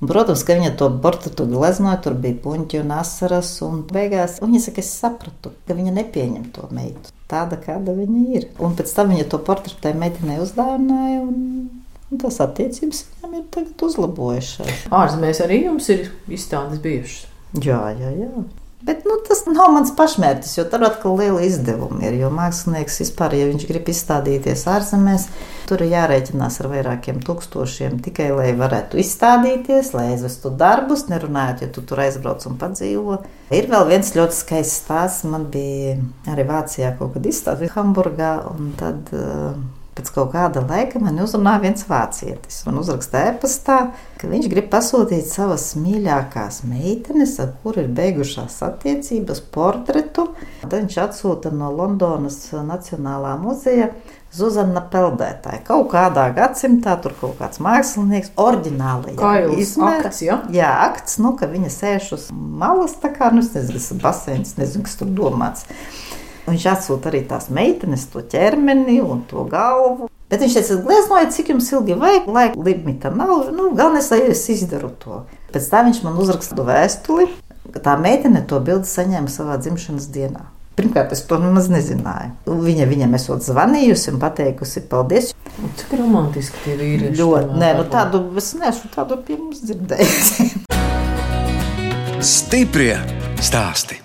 Un, 0.00 0.08
protams, 0.08 0.44
ka 0.44 0.56
viņa 0.56 0.74
to 0.80 0.90
portretu 1.00 1.48
gleznoja, 1.48 1.96
tur 2.04 2.18
bija 2.20 2.36
puņķi 2.44 2.82
un 2.82 2.92
asaras. 2.98 3.54
Un 3.64 3.82
beigās 3.88 4.38
viņa 4.44 4.62
saka, 4.66 4.84
es 4.84 4.92
sapratu, 5.00 5.54
ka 5.68 5.76
viņa 5.76 5.96
nepieņem 5.96 6.46
to 6.56 6.68
meitu 6.76 7.16
tāda, 7.30 7.56
kāda 7.60 7.96
viņa 7.96 8.22
ir. 8.36 8.48
Un 8.60 8.76
pēc 8.76 8.92
tam 8.96 9.12
viņa 9.14 9.28
to 9.32 9.40
portretu 9.44 9.80
tai 9.84 9.92
meitenei 9.96 10.40
uzdāvināja. 10.44 11.24
Un, 11.24 11.68
un 12.10 12.22
tas 12.22 12.40
attiecības 12.44 13.04
viņam 13.16 13.36
ir 13.40 13.50
tagad 13.56 13.84
uzlabojušās. 13.88 14.88
Ārzemēs 14.92 15.44
arī 15.44 15.64
jums 15.66 15.92
ir 15.92 16.08
izstādes 16.32 16.82
bijušas. 16.84 17.28
Jā, 17.64 17.82
jā, 17.98 18.12
jā. 18.14 18.32
Bet 18.80 19.04
nu, 19.04 19.18
tas 19.28 19.42
nav 19.44 19.74
mans 19.74 19.90
pašmērķis, 19.92 20.54
jo 20.56 20.62
tur 20.72 20.86
atkal 20.86 21.18
liela 21.20 21.42
izdevuma 21.44 22.00
ir. 22.06 22.14
Jo 22.16 22.30
mākslinieks 22.32 22.94
vispār, 23.02 23.34
ja 23.36 23.48
viņš 23.50 23.66
grib 23.68 23.90
izstādīties 23.92 24.62
ārzemēs, 24.72 25.26
tur 25.68 25.84
ir 25.84 25.92
jārēķinās 25.92 26.56
ar 26.62 26.70
vairākiem 26.72 27.18
tūkstošiem 27.26 27.98
tikai 28.06 28.30
lai 28.32 28.54
varētu 28.56 29.02
izstādīties, 29.02 29.92
lai 29.92 30.06
aizvestu 30.14 30.54
darbus, 30.62 31.04
nerunājot, 31.12 31.66
ja 31.66 31.68
tu 31.74 31.84
tur 31.84 32.00
aizbrauc 32.06 32.46
un 32.48 32.56
padzīvo. 32.62 33.18
Ir 33.52 33.68
vēl 33.68 33.84
viens 33.90 34.14
ļoti 34.16 34.38
skaists 34.38 34.80
stāsts. 34.86 35.28
Man 35.28 35.50
bija 35.52 35.98
arī 36.32 36.48
Vācijā 36.48 36.94
kaut 36.96 37.18
kad 37.18 37.28
izstādīts 37.28 37.76
Hamburgā, 37.76 38.38
un 38.54 38.72
tad. 38.80 39.12
Uh, 39.12 39.79
Pēc 39.98 40.12
kaut 40.14 40.30
kāda 40.34 40.62
laika 40.62 41.00
man 41.02 41.18
uzrunāja 41.20 41.64
viens 41.64 41.82
vācietis. 41.88 42.60
Man 42.66 42.78
uzrakstīja 42.80 43.32
e-pastā, 43.32 43.78
ka 44.20 44.30
viņš 44.30 44.46
grib 44.52 44.68
pasūtīt 44.72 45.26
savas 45.26 45.72
mīļākās 45.80 46.62
meitenes, 46.70 47.34
ar 47.42 47.50
kuru 47.62 47.84
ir 47.84 47.90
beigušās 47.96 48.60
attiecības, 48.68 49.42
portretu. 49.54 50.28
Tad 50.62 50.78
viņš 50.78 51.00
atsūta 51.08 51.52
no 51.54 51.72
Londonas 51.74 52.38
Nacionālā 52.54 53.34
muzeja 53.42 53.90
Zuzana 54.30 54.84
Peldētāja. 54.92 55.64
Kaut 55.66 55.88
kādā 55.90 56.28
gadsimtā 56.36 56.94
tur 57.02 57.16
kaut 57.18 57.40
kāds 57.40 57.58
mākslinieks, 57.62 58.30
oriģināli 58.38 59.16
izmērs. 59.58 60.22
Ja? 60.22 60.38
Jā, 60.54 60.70
akts, 60.86 61.18
nu, 61.22 61.34
ka 61.38 61.50
viņa 61.50 61.72
sēž 61.74 62.12
uz 62.14 62.28
malas, 62.30 62.94
tā 63.02 63.10
kā, 63.16 63.32
nu, 63.34 63.42
es 63.42 63.50
nezinu, 63.56 63.80
kas 63.80 63.90
ir 63.90 64.00
basēns, 64.04 64.54
nezinu, 64.60 64.86
kas 64.86 65.00
tur 65.00 65.10
domāts. 65.18 65.66
Viņš 66.46 66.66
atsūta 66.72 67.10
arī 67.10 67.24
tās 67.28 67.50
meitenes, 67.52 68.06
to 68.12 68.22
ķermeni 68.24 69.00
un 69.04 69.24
to 69.30 69.44
galvu. 69.50 70.08
Bet 70.30 70.44
viņš 70.44 70.56
teica, 70.56 70.78
gleznojiet, 70.86 71.34
cik 71.34 71.50
jums 71.52 71.68
ilgi 71.74 71.96
vajag, 71.98 72.30
lai 72.30 72.46
limita 72.54 73.10
nav. 73.10 73.50
Nu, 73.50 73.72
galvenais, 73.74 74.12
lai 74.12 74.22
es 74.30 74.44
izdaru 74.52 74.92
to. 75.02 75.24
Pēc 75.50 75.66
tam 75.72 75.90
viņš 75.90 76.04
man 76.06 76.20
uzrakstīja 76.22 76.66
vēstuli, 76.68 77.26
ka 77.74 77.82
tā 77.82 77.96
meitene 77.98 78.44
to 78.46 78.60
bildi 78.62 78.86
saņēma 78.86 79.30
savā 79.32 79.58
dzimšanas 79.60 80.06
dienā. 80.14 80.46
Pirmkārt, 80.78 81.10
es 81.12 81.20
to 81.28 81.36
nemaz 81.42 81.66
nezināju. 81.68 82.30
Viņa 82.64 82.86
viņam 82.88 83.16
esot 83.18 83.42
zvanījusi 83.44 84.14
un 84.14 84.20
pateikusi, 84.22 84.84
paldies. 84.88 85.32
Cik 85.82 85.96
romantiski 85.98 86.62
tie 86.64 86.76
vīrieši. 86.78 87.18
Ļoti, 87.18 87.58
nē, 87.60 87.72
nu 87.80 87.88
tādu 87.90 88.22
es 88.40 88.52
neesmu 88.56 88.92
tādu 88.94 89.18
pie 89.26 89.36
mums 89.40 89.60
dzirdējis. 89.66 90.30
Stiprie 92.36 92.94
stāsti. 93.44 94.00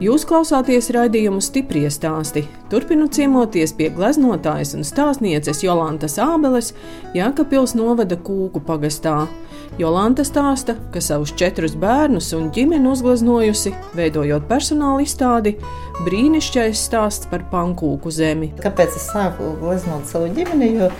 Jūs 0.00 0.22
klausāties 0.24 0.86
raidījumu 0.96 1.42
stipri 1.44 1.82
stāstī. 1.92 2.46
Turpinu 2.72 3.04
ciemoties 3.12 3.74
pie 3.76 3.90
gleznotājas 3.92 4.72
un 4.78 4.86
stāstnieces 4.88 5.60
Jolantas 5.60 6.16
Ābeles, 6.24 6.70
Jākapils 7.12 7.74
novada 7.76 8.16
Kūku 8.16 8.62
pagastā. 8.64 9.26
Jolanta 9.76 10.24
stāsta, 10.24 10.78
ka 10.94 11.04
savus 11.04 11.34
četrus 11.36 11.76
bērnus 11.76 12.32
un 12.32 12.48
ģimeni 12.56 12.88
uzgleznojusi, 12.88 13.74
veidojot 14.00 14.48
personāla 14.48 15.04
izstādi, 15.04 15.58
brīnišķīgais 16.08 16.88
stāsts 16.88 17.28
par 17.28 17.44
pankūku 17.52 18.08
zemi. 18.08 18.54
Kāpēc 18.64 18.96
es 18.96 19.10
sāku 19.12 19.52
gleznot 19.60 20.08
savu 20.08 20.32
ģimeni? 20.32 20.74
Jo 20.80 20.92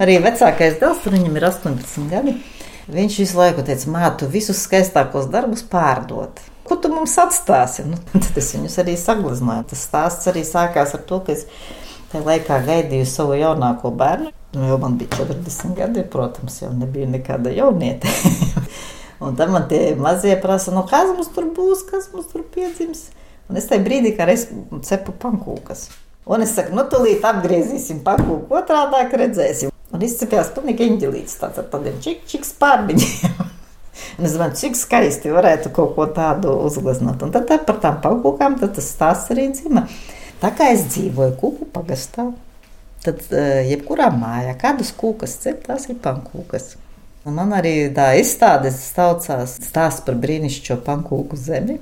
arī 0.00 0.22
vecākais 0.24 0.80
dēls, 0.80 1.04
viņam 1.04 1.36
ir 1.36 1.52
18 1.52 2.12
gadi. 2.16 2.40
Viņš 2.88 3.24
visu 3.26 3.42
laiku 3.44 3.68
teica, 3.68 3.92
mātu 3.92 4.32
visus 4.32 4.64
skaistākos 4.64 5.28
darbus 5.28 5.68
pārdot 5.68 6.47
ko 6.68 6.76
tu 6.80 6.90
mums 6.92 7.16
atstāsi? 7.20 7.84
Nu, 7.88 7.98
tad 8.24 8.38
es 8.40 8.52
viņus 8.54 8.78
arī 8.82 8.96
sagleznoju. 9.00 9.66
Tas 9.72 9.84
stāsts 9.88 10.30
arī 10.30 10.44
sākās 10.46 10.94
ar 10.96 11.04
to, 11.08 11.20
ka 11.26 11.34
es 11.34 11.46
tajā 12.12 12.24
laikā 12.26 12.60
gaidīju 12.66 13.08
savu 13.08 13.38
jaunāko 13.40 13.92
bērnu. 13.96 14.32
Nu, 14.56 14.64
jau 14.70 14.78
man 14.80 14.96
bija 15.00 15.18
40 15.18 15.76
gadi, 15.76 16.04
protams, 16.08 16.62
jau 16.62 16.72
nebija 16.72 17.08
nekāda 17.10 17.52
jauniete. 17.52 18.08
un 19.24 19.36
tad 19.36 19.52
man 19.52 19.68
tie 19.68 19.92
mazie 19.98 20.38
prasa, 20.40 20.72
nu, 20.72 20.86
kas 20.88 21.10
mums 21.12 21.28
tur 21.34 21.50
būs, 21.56 21.84
kas 21.90 22.08
mums 22.14 22.30
tur 22.32 22.46
piedzims. 22.54 23.08
Un 23.48 23.60
es 23.60 23.68
tajā 23.68 23.84
brīdī, 23.84 24.14
kā 24.16 24.28
es 24.32 24.46
cepu 24.88 25.12
pankūkas. 25.20 25.88
Un 26.28 26.44
es 26.44 26.52
saku, 26.56 26.74
nu, 26.76 26.84
tūlīt 26.92 27.24
apgriezīsim 27.24 28.02
pankūku 28.04 28.56
otrādā, 28.56 29.06
redzēsim. 29.08 29.72
Un 29.96 30.02
izcepjās 30.04 30.50
pilnīgi 30.52 30.84
eņģelīts 30.84 31.38
tāds 31.40 31.60
ar 31.62 31.70
tādiem 31.72 31.96
čik, 32.04 32.26
čik 32.28 32.44
spārbiņiem. 32.44 33.38
Es 34.18 34.32
domāju, 34.34 34.56
cik 34.58 34.74
skaisti 34.74 35.30
varētu 35.30 35.70
kaut 35.74 35.92
ko 35.94 36.08
tādu 36.10 36.56
uzgleznot. 36.66 37.22
Un 37.22 37.30
tad 37.34 37.46
tā 37.46 37.60
par 37.62 37.78
tām 37.82 38.00
pankūkām 38.02 38.56
tas 38.58 38.90
stāsts 38.90 39.30
arī 39.30 39.46
dzima. 39.52 39.84
Tā 40.42 40.50
kā 40.58 40.72
es 40.74 40.88
dzīvoju 40.90 41.36
kuku 41.38 41.68
pagastā, 41.70 42.24
tad 43.04 43.22
eh, 43.30 43.68
jebkurā 43.70 44.10
mājā 44.14 44.56
kādas 44.58 44.90
kūkas 44.98 45.38
cep, 45.44 45.62
tās 45.66 45.86
ir 45.86 46.00
pankūkas. 46.02 46.74
Un 47.26 47.38
man 47.38 47.54
arī 47.54 47.92
tā 47.94 48.10
izstādes 48.18 48.80
saucās 48.90 49.56
stāsts 49.62 50.02
par 50.06 50.18
brīnišķīgo 50.18 50.80
pankūku 50.86 51.38
zemi. 51.38 51.78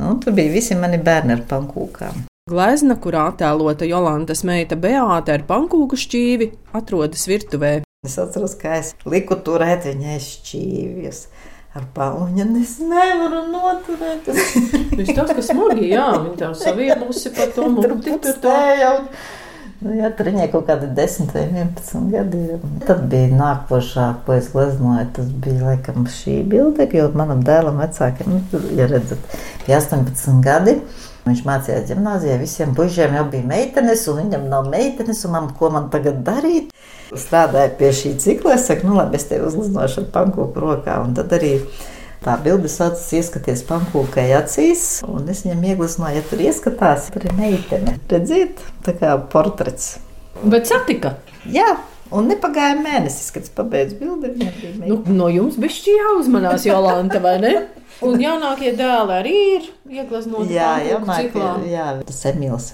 Nu, 0.00 0.16
tur 0.22 0.34
bija 0.34 0.52
visi 0.52 0.74
mani 0.78 0.98
bērni 1.02 1.36
ar 1.38 1.46
pankūkām. 1.46 2.26
Glezna, 2.50 2.98
kurā 3.02 3.28
attēlota 3.30 3.86
Jolantas 3.86 4.42
meita 4.46 4.78
Beāte 4.78 5.34
ar 5.34 5.42
pankūku 5.46 5.98
šķīvi, 5.98 6.52
atrodas 6.78 7.26
virtuvē. 7.30 7.76
Es 8.06 8.18
atceros, 8.22 8.54
kā 8.58 8.76
es 8.82 8.94
liku 9.06 9.38
turēt 9.42 9.86
viņai 9.88 10.18
šķīvjus 10.22 11.26
ar 11.76 12.12
un 12.20 12.60
es 12.60 12.76
nevaru 12.80 13.46
noturēt. 13.52 14.28
Viņš 14.98 15.14
tas, 15.16 15.32
kas 15.38 15.50
smagi, 15.50 15.90
jā, 15.92 16.06
viņa 16.22 16.36
tā 16.40 16.52
saviebusi 16.56 17.32
par 17.36 17.50
to 17.56 17.68
muti 17.74 18.14
tur 18.22 18.38
tā. 18.42 18.60
Nu, 19.76 19.92
jā, 19.92 20.08
tur 20.16 20.30
viņai 20.30 20.46
kaut 20.48 20.70
kādi 20.70 20.86
10 20.96 21.34
vai 21.34 21.42
11 21.50 22.06
gadi. 22.14 22.38
Tad 22.86 23.02
bija 23.12 23.28
nākošā, 23.36 24.06
ko 24.24 24.32
es 24.38 24.48
gleznoju. 24.54 25.04
Tas 25.18 25.26
bija 25.44 25.66
laikam 25.66 26.06
šī 26.08 26.38
bilde, 26.48 26.86
jo 26.96 27.10
manam 27.18 27.42
dēlam 27.44 27.82
vecākiem, 27.84 28.38
nu, 28.38 28.62
ja 28.78 28.88
redzat, 28.88 29.36
bija 29.66 29.82
18 29.82 30.40
gadi. 30.46 30.78
Viņš 31.26 31.40
mācījās 31.42 31.88
gimnājā, 31.88 32.36
visiem 32.38 32.74
puišiem 32.76 33.16
jau 33.18 33.24
bija 33.32 33.46
meitenes, 33.50 34.04
un 34.12 34.20
viņam 34.20 34.44
nav 34.50 34.68
meitenes, 34.70 35.24
un 35.26 35.32
man, 35.34 35.48
ko 35.58 35.72
man 35.74 35.88
tagad 35.90 36.20
darīt? 36.26 36.68
Strādāju 37.10 37.72
pie 37.80 37.90
šī 37.98 38.12
cikla, 38.22 38.54
es 38.54 38.68
saku, 38.68 38.86
nu 38.86 38.94
labi, 38.94 39.18
es 39.18 39.26
tevi 39.26 39.48
uzliznošu 39.48 40.04
ar 40.04 40.06
pankūku 40.14 40.62
rokā, 40.62 41.00
un 41.02 41.16
tad 41.18 41.34
arī 41.34 41.56
tā 42.22 42.36
bilde 42.44 42.70
saucas 42.70 43.08
ieskaties 43.18 43.64
pankūkai 43.66 44.28
acīs, 44.38 44.86
un 45.10 45.26
es 45.34 45.42
viņam 45.42 45.66
ieglaznoju, 45.72 46.20
ja 46.20 46.28
tur 46.30 46.46
ieskatās, 46.46 47.10
tur 47.14 47.26
ir 47.26 47.34
meitene. 47.38 47.98
Redziet, 48.12 48.62
tā 48.86 48.94
kā 48.94 49.18
portrets. 49.34 49.96
Bet 50.46 50.70
satika? 50.70 51.16
Jā. 51.50 51.72
Un 52.14 52.28
nepagāja 52.30 52.76
mēnesis, 52.78 53.32
kad 53.34 53.46
es 53.46 53.52
pabeidzu 53.54 53.96
bildi. 53.98 54.50
Nu, 54.84 55.00
no 55.10 55.26
jums 55.32 55.56
bija 55.58 55.74
šī 55.74 55.96
jāuzmanās, 55.96 56.66
Jolanta, 56.68 57.18
vai 57.22 57.38
ne? 57.42 57.54
Un 58.06 58.20
jaunākie 58.20 58.74
dēli 58.76 59.16
arī 59.16 59.34
ir 59.56 59.66
ieglaznoti. 59.98 60.54
Jā, 60.54 60.76
jaunākie, 60.84 61.42
jā, 61.72 61.88
tas 62.06 62.22
Emīls. 62.30 62.70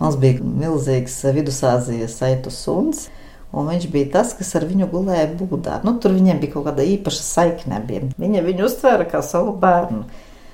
Mums 0.00 0.18
bija 0.20 0.44
milzīgs 0.44 1.16
vidusāzijas 1.36 2.18
saitu 2.20 2.52
suns. 2.52 3.08
Un 3.50 3.66
viņš 3.66 3.88
bija 3.90 4.12
tas, 4.14 4.32
kas 4.38 4.52
ar 4.54 4.64
viņu 4.68 4.86
gulēja 4.92 5.26
būdā. 5.38 5.80
Nu, 5.82 5.96
tur 5.98 6.14
viņiem 6.14 6.38
bija 6.42 6.54
kaut 6.54 6.68
kāda 6.68 6.86
īpaša 6.86 7.24
saikne. 7.26 7.80
Viņa 8.20 8.44
viņu 8.46 8.66
uztvēra 8.68 9.08
kā 9.10 9.22
savu 9.26 9.56
bērnu. 9.58 10.04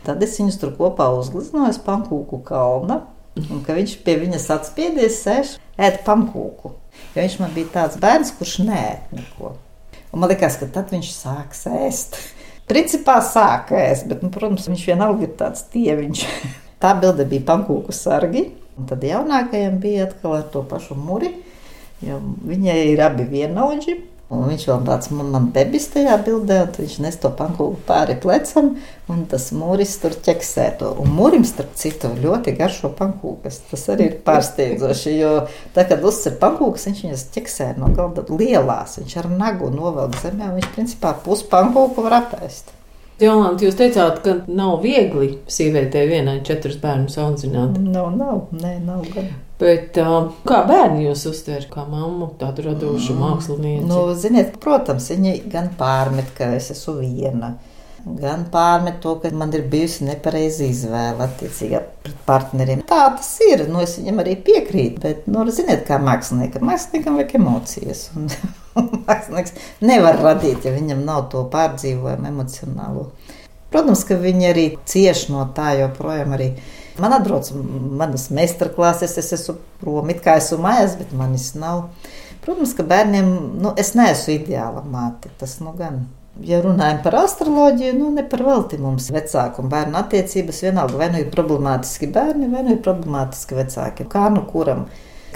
Tad 0.06 0.22
es 0.24 0.38
viņus 0.40 0.56
tur 0.62 0.72
kopā 0.78 1.10
uzgleznoju 1.18 1.76
pankūku 1.84 2.40
kalnu. 2.46 3.02
Un 3.36 3.60
ka 3.66 3.76
viņš 3.76 3.98
pie 4.06 4.16
viņas 4.22 4.48
atspiedies, 4.54 5.20
sēž 5.26 5.56
ēd 5.76 6.00
pankūku. 6.06 6.72
Jo 7.16 7.22
viņš 7.24 7.38
man 7.40 7.52
bija 7.54 7.72
tāds 7.72 7.96
bērns, 8.00 8.34
kurš 8.36 8.58
nē, 8.66 8.82
neko. 9.16 9.54
Un 10.12 10.20
man 10.20 10.28
liekas, 10.28 10.58
ka 10.60 10.68
tad 10.68 10.90
viņš 10.92 11.12
sāks 11.16 11.62
ēst. 11.70 12.18
Principā 12.70 13.14
sāka 13.24 13.78
ēst, 13.80 14.04
bet, 14.10 14.20
nu, 14.20 14.28
protams, 14.34 14.66
viņš 14.68 14.82
vienalga 14.90 15.24
ir 15.24 15.32
tāds 15.38 15.64
tieviņš. 15.72 16.26
Tā 16.82 16.92
bilde 17.00 17.24
bija 17.24 17.46
pankūku 17.48 17.94
sargi, 17.96 18.50
un 18.76 18.88
tad 18.90 19.04
jaunākajam 19.08 19.78
bija 19.80 20.10
atkal 20.10 20.34
ar 20.36 20.42
to 20.52 20.60
pašu 20.68 20.92
muri, 21.00 21.30
jo 22.04 22.18
viņai 22.44 22.74
ir 22.90 23.00
abi 23.00 23.24
vienaudži. 23.30 23.94
Un 24.26 24.40
viņš 24.50 24.64
vēl 24.66 24.80
tāds 24.88 25.10
man, 25.14 25.28
man 25.30 25.44
bebis 25.54 25.84
tajā 25.92 26.16
bildē, 26.26 26.56
un 26.64 26.72
viņš 26.74 26.96
nes 27.04 27.18
to 27.22 27.28
pankūku 27.38 27.84
pāri 27.86 28.16
plecam, 28.18 28.72
un 29.12 29.20
tas 29.30 29.52
mūris 29.54 29.92
tur 30.02 30.16
ķeksē 30.26 30.64
to. 30.80 30.88
Un 30.98 31.12
mūrim, 31.14 31.44
starp 31.46 31.76
citu, 31.78 32.10
ļoti 32.24 32.56
garšo 32.58 32.90
pankūkas. 32.98 33.60
Tas 33.70 33.86
arī 33.94 34.08
ir 34.10 34.16
pārsteidzoši, 34.26 35.14
jo 35.20 35.32
tā, 35.76 35.86
kad 35.86 36.02
uzcer 36.02 36.34
pankūkas, 36.42 36.88
viņš 36.90 37.04
viņas 37.06 37.24
ķeksē 37.38 37.70
no 37.78 37.92
galda 37.94 38.26
lielās. 38.32 38.98
Viņš 38.98 39.16
ar 39.22 39.30
nagu 39.30 39.70
novelk 39.70 40.18
zemē, 40.24 40.50
un 40.50 40.58
viņš 40.58 40.72
principā 40.74 41.14
pus 41.22 41.46
pankūku 41.46 42.08
var 42.08 42.18
apēst. 42.24 42.74
Jolanta, 43.22 43.62
jūs 43.64 43.78
teicāt, 43.78 44.18
ka 44.26 44.40
nav 44.50 44.82
viegli 44.82 45.36
sievietei 45.48 46.02
vienai 46.10 46.40
četrus 46.44 46.82
bērnus 46.82 47.16
audzināt. 47.22 47.78
Nav, 47.78 48.10
nav, 48.18 48.48
nē, 48.58 48.80
nav 48.82 49.06
gan. 49.14 49.30
Bet 49.56 49.96
uh, 50.02 50.34
kā 50.44 50.58
bērni 50.68 51.06
jūs 51.06 51.22
uztver, 51.30 51.64
kā 51.72 51.86
mammu, 51.88 52.34
tādu 52.40 52.66
radošu 52.66 53.14
mm. 53.14 53.22
mākslinieci? 53.22 53.86
Nu, 53.88 54.02
ziniet, 54.18 54.58
protams, 54.60 55.08
viņi 55.14 55.38
gan 55.52 55.70
pārmet, 55.78 56.28
ka 56.36 56.50
es 56.58 56.68
esmu 56.74 56.98
viena. 57.00 57.54
Gan 58.06 58.44
pārmet 58.52 59.00
to, 59.02 59.16
ka 59.18 59.32
man 59.34 59.50
ir 59.56 59.64
bijusi 59.66 60.04
nepareiza 60.06 60.62
izvēle 60.68 61.24
attiecībā 61.24 61.80
pret 62.04 62.20
partneriem. 62.28 62.84
Tā 62.86 63.00
tas 63.16 63.32
ir. 63.48 63.64
Nu, 63.66 63.80
es 63.82 63.96
viņam 63.98 64.20
arī 64.22 64.36
piekrītu. 64.46 65.00
Bet, 65.02 65.24
nu, 65.26 65.42
ziniet, 65.50 65.82
kā 65.88 65.98
māksliniekam, 66.04 66.68
māksliniekam 66.68 67.18
vajag 67.18 67.34
emocijas. 67.40 68.04
Un, 68.14 68.28
mākslinieks 69.08 69.56
nevar 69.82 70.20
radīt, 70.22 70.68
ja 70.68 70.76
viņam 70.76 71.02
nav 71.08 71.26
to 71.32 71.42
pārdzīvojumu 71.50 72.30
emocionālo. 72.30 73.08
Protams, 73.72 74.04
ka 74.06 74.20
viņi 74.20 74.50
arī 74.52 74.66
cieš 74.86 75.26
no 75.32 75.48
tā, 75.56 75.72
joprojām 75.80 76.36
arī. 76.36 76.52
Man 77.02 77.12
atbrauc 77.16 77.48
manas 78.00 78.28
meistarklases, 78.32 79.16
es 79.20 79.32
esmu 79.36 79.56
prom, 79.80 80.12
it 80.12 80.22
kā 80.24 80.38
esmu 80.40 80.62
mājās, 80.64 80.96
bet 81.00 81.12
manis 81.16 81.50
nav. 81.58 81.88
Protams, 82.44 82.76
ka 82.78 82.86
bērniem, 82.86 83.32
nu, 83.60 83.72
es 83.80 83.92
neesmu 83.98 84.36
ideāla 84.36 84.84
māte, 84.86 85.32
tas 85.40 85.58
nu 85.60 85.74
gan. 85.76 86.04
Ja 86.44 86.60
runājam 86.60 87.00
par 87.04 87.16
astroloģiju, 87.22 87.94
nu 87.96 88.10
ne 88.12 88.22
par 88.28 88.42
velti 88.44 88.76
mums 88.80 89.08
vecāku 89.12 89.62
un 89.64 89.70
bērnu 89.72 89.96
attiecības 89.96 90.60
vienalga 90.66 91.00
vai 91.00 91.08
nu 91.14 91.22
ir 91.22 91.30
problemātiski 91.32 92.10
bērni, 92.12 92.50
vai 92.52 92.64
nu 92.66 92.74
ir 92.74 92.82
problemātiski 92.84 93.56
vecāki. 93.56 94.04
Kā 94.12 94.28
nu 94.34 94.44
kuram 94.50 94.84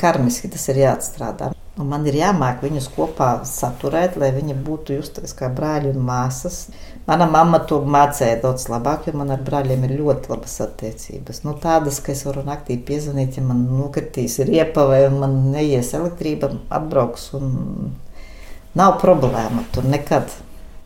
karmiski 0.01 0.51
tas 0.53 0.68
ir 0.68 0.83
jāatstrādā. 0.83 1.55
Un 1.81 1.88
man 1.88 2.05
ir 2.05 2.18
jāmāk 2.18 2.61
viņus 2.64 2.90
kopā 2.92 3.31
saturēt, 3.49 4.18
lai 4.20 4.29
viņi 4.37 4.59
būtu 4.66 4.99
justies 4.99 5.33
kā 5.38 5.49
brāļi 5.57 5.94
un 5.94 6.05
māsas. 6.05 6.66
Mana 7.11 7.27
mamma 7.27 7.59
to 7.66 7.81
mācīja 7.90 8.37
daudz 8.44 8.68
labāk, 8.70 9.09
jo 9.09 9.16
man 9.18 9.33
ar 9.35 9.40
brāļiem 9.42 9.83
ir 9.88 9.96
ļoti 9.99 10.31
labas 10.31 10.53
attiecības. 10.62 11.40
Nu, 11.42 11.57
tādas, 11.59 11.99
ka 12.05 12.12
es 12.14 12.23
varu 12.23 12.44
naktī 12.46 12.77
piezvanīt, 12.87 13.40
ja 13.40 13.42
man 13.42 13.64
nokritīs 13.66 14.38
riepa 14.46 14.85
vai 14.87 15.01
man 15.11 15.35
neies 15.51 15.90
elektrība, 15.99 16.53
atbrauks 16.70 17.33
un 17.40 17.51
nav 18.79 19.01
problēma 19.03 19.66
tur 19.75 19.90
nekad. 19.90 20.31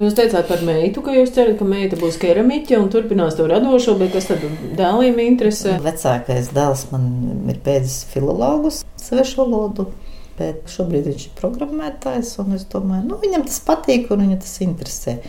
Jūs 0.01 0.17
teicāt 0.17 0.49
par 0.49 0.65
meitu, 0.65 1.05
ka 1.05 1.13
jūs 1.13 1.31
cerat, 1.37 1.59
ka 1.61 1.69
meita 1.69 2.01
būs 2.01 2.17
keramiķe 2.23 2.81
un 2.81 2.89
turpinās 2.91 3.37
to 3.37 3.45
radošo, 3.51 3.99
bet 4.01 4.17
kas 4.17 4.33
tad 4.33 4.43
dēliem 4.81 5.21
interesē? 5.29 5.77
Vecākais 5.85 6.49
dēls 6.57 6.89
man 6.91 7.05
ir 7.53 7.61
beidzis 7.69 8.01
filologus, 8.11 8.81
svešu 9.05 9.45
valodu. 9.45 9.91
Bet 10.35 10.73
šobrīd 10.73 11.05
viņš 11.07 11.29
ir 11.29 11.35
programmētājs, 11.39 12.33
un 12.43 12.57
es 12.57 12.65
domāju, 12.73 13.05
nu, 13.13 13.21
viņam 13.23 13.45
tas 13.47 13.61
patīk 13.63 14.09
un 14.11 14.25
viņu 14.25 14.41
tas 14.43 14.57
interesē. 14.65 15.21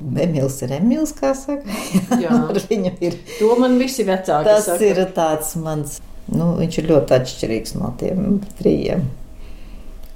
Emīls 0.00 0.60
ir 0.66 0.74
Emīls, 0.78 1.12
kā 1.16 1.32
saka. 1.38 1.62
Jā, 2.22 2.38
viņu 2.70 2.94
ir. 3.04 3.18
To 3.40 3.54
man 3.60 3.78
visi 3.80 4.06
vecāki 4.08 4.48
Tas 4.50 4.66
saka. 4.70 4.84
ir 4.90 5.02
tāds 5.16 5.54
mans, 5.60 6.00
nu, 6.32 6.54
viņš 6.60 6.80
ir 6.82 6.88
ļoti 6.92 7.18
atšķirīgs 7.20 7.76
no 7.80 7.92
tiem 8.00 8.40
trījiem. 8.60 9.04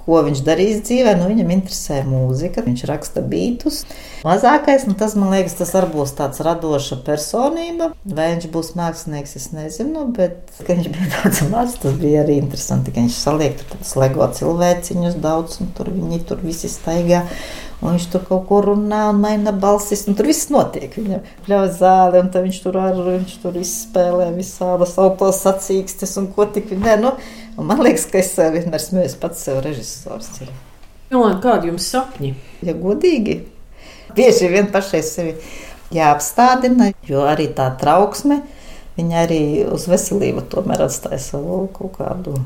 Ko 0.08 0.22
viņš 0.24 0.38
darīs 0.40 0.78
dzīvē, 0.88 1.10
nu, 1.20 1.26
viņam 1.28 1.50
interesē 1.52 1.98
mūzika, 2.08 2.62
viņš 2.64 2.84
raksta 2.88 3.20
bītus. 3.28 3.82
Mazākais, 4.24 4.86
nu, 4.88 4.94
tas 4.96 5.12
man 5.20 5.34
liekas, 5.34 5.58
tas 5.58 5.74
arī 5.76 5.90
būs 5.92 6.14
tāds 6.16 6.40
radoša 6.46 6.96
personība. 7.04 7.90
Vai 8.08 8.30
viņš 8.32 8.46
būs 8.54 8.70
mākslinieks, 8.80 9.36
es 9.36 9.50
nezinu, 9.52 10.06
bet, 10.16 10.48
kad 10.62 10.78
viņš 10.78 10.88
bija 10.94 11.10
tāds 11.12 11.42
mazs, 11.52 11.76
tas 11.84 12.00
bija 12.00 12.22
arī 12.24 12.38
interesanti, 12.40 12.94
ka 12.96 13.04
viņš 13.04 13.20
saliek 13.20 13.60
tur 13.60 13.68
tādus 13.74 13.92
lego 14.00 14.30
cilvēciņus 14.40 15.20
daudz, 15.28 15.60
un 15.60 15.74
tur 15.76 15.92
viņi 15.92 16.22
tur 16.32 16.40
visi 16.40 16.72
staigā. 16.72 17.26
Un 17.78 17.94
viņš 17.94 18.06
tur 18.10 18.24
kaut 18.26 18.46
ko 18.48 18.58
runā 18.64 19.04
un 19.12 19.20
maina 19.22 19.52
balsis. 19.54 20.02
Tur 20.08 20.26
viss 20.26 20.48
notiek. 20.50 20.96
Viņam 20.98 21.22
pļauj 21.46 21.68
zāli, 21.76 22.22
un 22.24 22.30
viņš 22.34 22.58
tur 22.64 22.78
ar 22.82 22.98
viņš 22.98 23.36
tur 23.44 23.58
izspēlē 23.60 24.32
visādas 24.34 24.96
autos 24.98 25.38
sacīkstes 25.44 26.16
un 26.18 26.26
ko 26.34 26.48
tik. 26.50 26.72
Nē, 26.74 26.96
nu, 27.04 27.14
man 27.62 27.84
liekas, 27.86 28.08
ka 28.10 28.18
es 28.18 28.34
vienmēr 28.34 28.82
smējos 28.82 29.14
pats 29.22 29.46
sev 29.46 29.62
režisors. 29.62 30.32
Jolanta, 31.12 31.40
kādi 31.46 31.70
jums 31.70 31.86
sapņi? 31.88 32.34
Ja 32.66 32.74
godīgi, 32.76 33.40
bieži 34.18 34.50
vien 34.50 34.66
pašai 34.74 35.04
sevi 35.06 35.38
jāapstādina, 35.94 36.90
jo 37.06 37.22
arī 37.30 37.46
tā 37.56 37.70
trauksme, 37.80 38.42
viņa 38.98 39.22
arī 39.22 39.42
uz 39.70 39.86
veselību 39.88 40.48
tomēr 40.50 40.88
atstāja 40.88 41.22
savu 41.30 41.62
kaut 41.78 41.94
kādu 42.02 42.40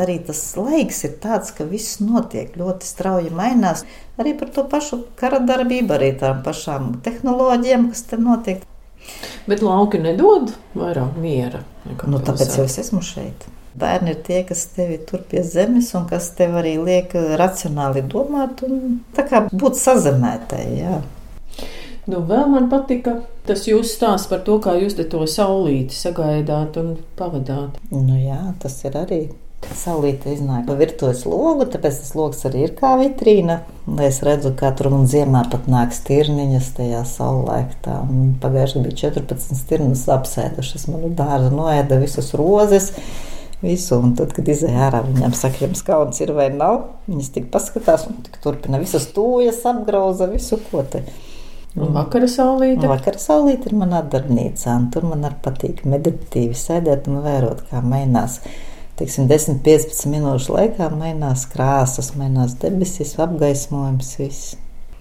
arī 0.00 0.18
tas 0.26 0.40
laiks 0.56 1.04
ir 1.06 1.14
tāds, 1.22 1.52
ka 1.56 1.66
viss 1.68 2.00
notiek 2.02 2.56
ļoti 2.58 2.88
strauji 2.88 3.30
mainās. 3.34 3.84
Arī 4.20 4.34
par 4.38 4.50
to 4.54 4.64
pašu 4.70 5.02
kara 5.20 5.40
darbību, 5.44 5.96
arī 5.96 6.10
tām 6.20 6.42
pašām 6.46 6.96
tehnoloģijām, 7.04 7.88
kas 7.92 8.04
te 8.10 8.20
notiek. 8.20 8.66
Bet 9.48 9.62
lauki 9.64 10.00
nedod 10.02 10.52
vairāk 10.76 11.16
miera. 11.20 11.64
Nu, 11.86 12.20
tāpēc 12.20 12.58
jau 12.58 12.66
es 12.68 12.76
esmu 12.82 13.00
šeit. 13.04 13.48
Bērni 13.80 14.12
ir 14.12 14.22
tie, 14.26 14.40
kas 14.46 14.64
tevi 14.74 14.98
tur 15.06 15.22
pie 15.30 15.44
zemes 15.46 15.92
un 15.94 16.08
kas 16.10 16.32
tev 16.36 16.56
arī 16.58 16.74
liek 16.82 17.14
racionāli 17.38 18.02
domāt 18.02 18.64
un 18.66 19.00
būt 19.52 19.78
sazemētai. 19.78 20.64
Jā. 20.80 20.98
Nu, 22.10 22.22
vēl 22.26 22.48
man 22.50 22.66
patika 22.72 23.20
tas 23.46 23.66
jūsu 23.68 23.92
stāsts 23.92 24.30
par 24.30 24.42
to, 24.46 24.56
kā 24.62 24.74
jūs 24.80 24.96
to 24.98 25.20
saulīti 25.28 25.94
sagaidāt 25.94 26.78
un 26.80 26.96
pavadāt. 27.18 27.78
Nu, 27.92 28.16
jā, 28.18 28.40
tas 28.62 28.80
ir 28.88 28.98
arī 28.98 29.20
Saulīte 29.60 30.32
iznāk 30.32 30.64
pa 30.68 30.74
virtuves 30.76 31.22
logu, 31.28 31.66
tāpēc 31.68 31.98
tas 32.02 32.14
logs 32.16 32.40
arī 32.48 32.64
ir 32.66 32.72
kā 32.78 32.94
vitrīna. 33.00 33.60
Es 34.06 34.20
redzu, 34.24 34.52
kā 34.56 34.70
tur 34.76 34.88
un 34.92 35.06
ziemā 35.10 35.42
pat 35.52 35.68
nāk 35.70 35.92
stirniņas 35.94 36.70
tajā 36.78 37.00
saulēktā. 37.08 37.98
Pagājušajā 38.42 38.84
bija 38.86 38.98
14 39.02 39.60
stirnas 39.60 40.06
apsēdušas 40.16 40.86
manu 40.90 41.12
dārzu, 41.16 41.52
noēda 41.54 42.00
visas 42.00 42.32
rozes. 42.38 42.90
Visu, 43.60 43.98
un 44.00 44.14
tad, 44.16 44.32
kad 44.32 44.48
izēja 44.48 44.86
ārā, 44.86 45.02
viņam 45.04 45.34
saka, 45.36 45.66
jums 45.66 45.84
kauns 45.84 46.20
ir 46.24 46.32
vai 46.36 46.48
nav. 46.54 46.78
Viņas 47.10 47.34
tik 47.34 47.50
paskatās 47.52 48.06
un 48.08 48.22
tik 48.24 48.40
turpina 48.40 48.80
visas 48.80 49.10
tūjas, 49.12 49.60
apgrauza 49.68 50.30
visu 50.30 50.56
ko 50.70 50.86
te. 50.88 51.04
Un 51.76 51.92
vakara 51.94 52.26
saulīte? 52.30 52.88
Vakara 52.90 53.20
saulīte 53.20 53.68
ir 53.70 53.76
manā 53.78 54.00
darbnīcā, 54.10 54.72
un 54.74 54.88
tur 54.90 55.04
man 55.12 55.28
arī 55.28 55.36
patīk 55.44 55.84
meditatīvi 55.86 56.56
sēdēt 56.56 57.06
un 57.12 57.20
vērot, 57.22 57.62
kā 57.68 57.84
mainās 57.84 58.40
teiksim, 59.00 59.26
10-15 59.30 60.06
minūšu 60.12 60.54
laikā 60.54 60.90
mainās 60.92 61.46
krāsas, 61.50 62.12
mainās 62.20 62.54
debesis, 62.60 63.16
apgaismojums. 63.20 64.12
Viss. 64.20 64.56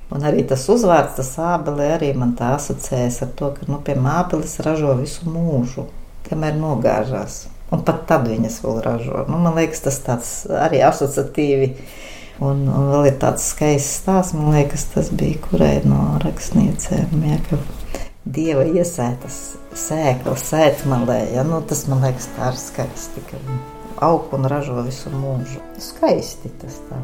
Un 0.10 0.26
arī 0.26 0.42
tas 0.50 0.64
uzvārds, 0.72 1.20
tas 1.20 1.36
ābeli, 1.38 1.86
arī 1.94 2.10
man 2.18 2.34
tā 2.38 2.56
asociējas 2.56 3.22
ar 3.28 3.34
to, 3.38 3.52
ka 3.58 3.70
nu, 3.70 3.78
pie 3.86 3.94
mābeles 4.00 4.58
ražo 4.66 4.96
visu 4.98 5.30
mūžu, 5.30 5.86
kamēr 6.26 6.58
nogāžās. 6.58 7.44
Un 7.70 7.84
pat 7.86 8.08
tad 8.10 8.26
viņas 8.26 8.58
vēl 8.64 8.80
ražo. 8.86 9.26
Nu, 9.30 9.38
man 9.44 9.60
liekas, 9.60 9.84
tas 9.86 10.00
tāds 10.06 10.32
arī 10.50 10.82
asociatīvi. 10.88 11.74
Un, 12.40 12.64
un 12.72 12.90
vēl 12.94 13.10
ir 13.12 13.18
tāds 13.22 13.46
skaists 13.52 14.00
stāsts, 14.00 14.34
man 14.34 14.56
liekas, 14.56 14.88
tas 14.94 15.12
bija 15.14 15.42
kurai 15.44 15.76
no 15.86 16.16
rakstniecēm. 16.24 17.20
Ja, 17.30 17.60
Dieva 18.30 18.64
iesētas 18.66 19.40
sēklas, 19.78 20.48
sēkmalē. 20.50 21.20
Ja? 21.36 21.46
Nu, 21.48 21.62
tas 21.66 21.86
man 21.92 22.02
liekas, 22.06 22.32
tā 22.38 22.54
ir 22.54 22.60
skaisti. 22.62 23.26
Ka 23.30 23.40
aug 24.02 24.34
un 24.36 24.48
ražo 24.48 24.82
visu 24.86 25.12
mūžu. 25.14 25.64
Skaisti 25.80 26.52
tas 26.62 26.80
tā. 26.90 27.02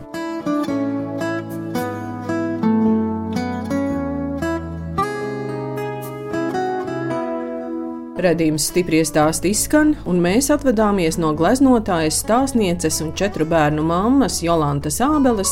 Redījums 8.25 8.69
stipri 8.71 9.01
stāst 9.05 9.43
izskan, 9.45 9.91
un 10.09 10.17
mēs 10.23 10.47
atvadāmies 10.49 11.19
no 11.21 11.33
gleznotājas, 11.37 12.21
stāstnieces 12.23 13.01
un 13.03 13.11
četru 13.13 13.45
bērnu 13.45 13.83
mammas 13.85 14.39
Jolantas 14.41 14.97
Ābeles, 15.03 15.51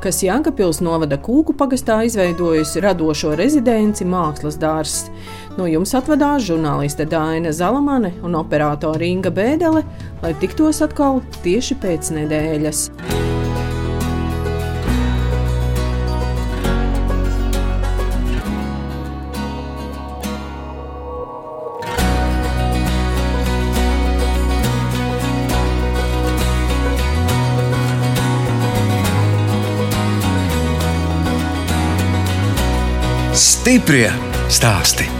kas 0.00 0.22
Jānkapils 0.24 0.78
novada 0.80 1.18
Kūku 1.20 1.56
pagastā 1.58 1.98
izveidojusi 2.06 2.80
radošo 2.86 3.34
rezidenci 3.36 4.06
Mākslas 4.08 4.56
dārzs. 4.62 5.10
No 5.58 5.66
jums 5.68 5.92
atvadās 5.98 6.46
žurnāliste 6.46 7.04
Dāna 7.10 7.52
Zalamane 7.52 8.14
un 8.24 8.38
operātore 8.38 9.10
Inga 9.10 9.34
Bēdele, 9.34 9.82
lai 10.24 10.32
tiktos 10.40 10.80
atkal 10.80 11.20
tieši 11.44 11.76
pēc 11.82 12.14
nedēļas. 12.16 12.86
Stiprie 33.44 34.08
stāsti! 34.52 35.13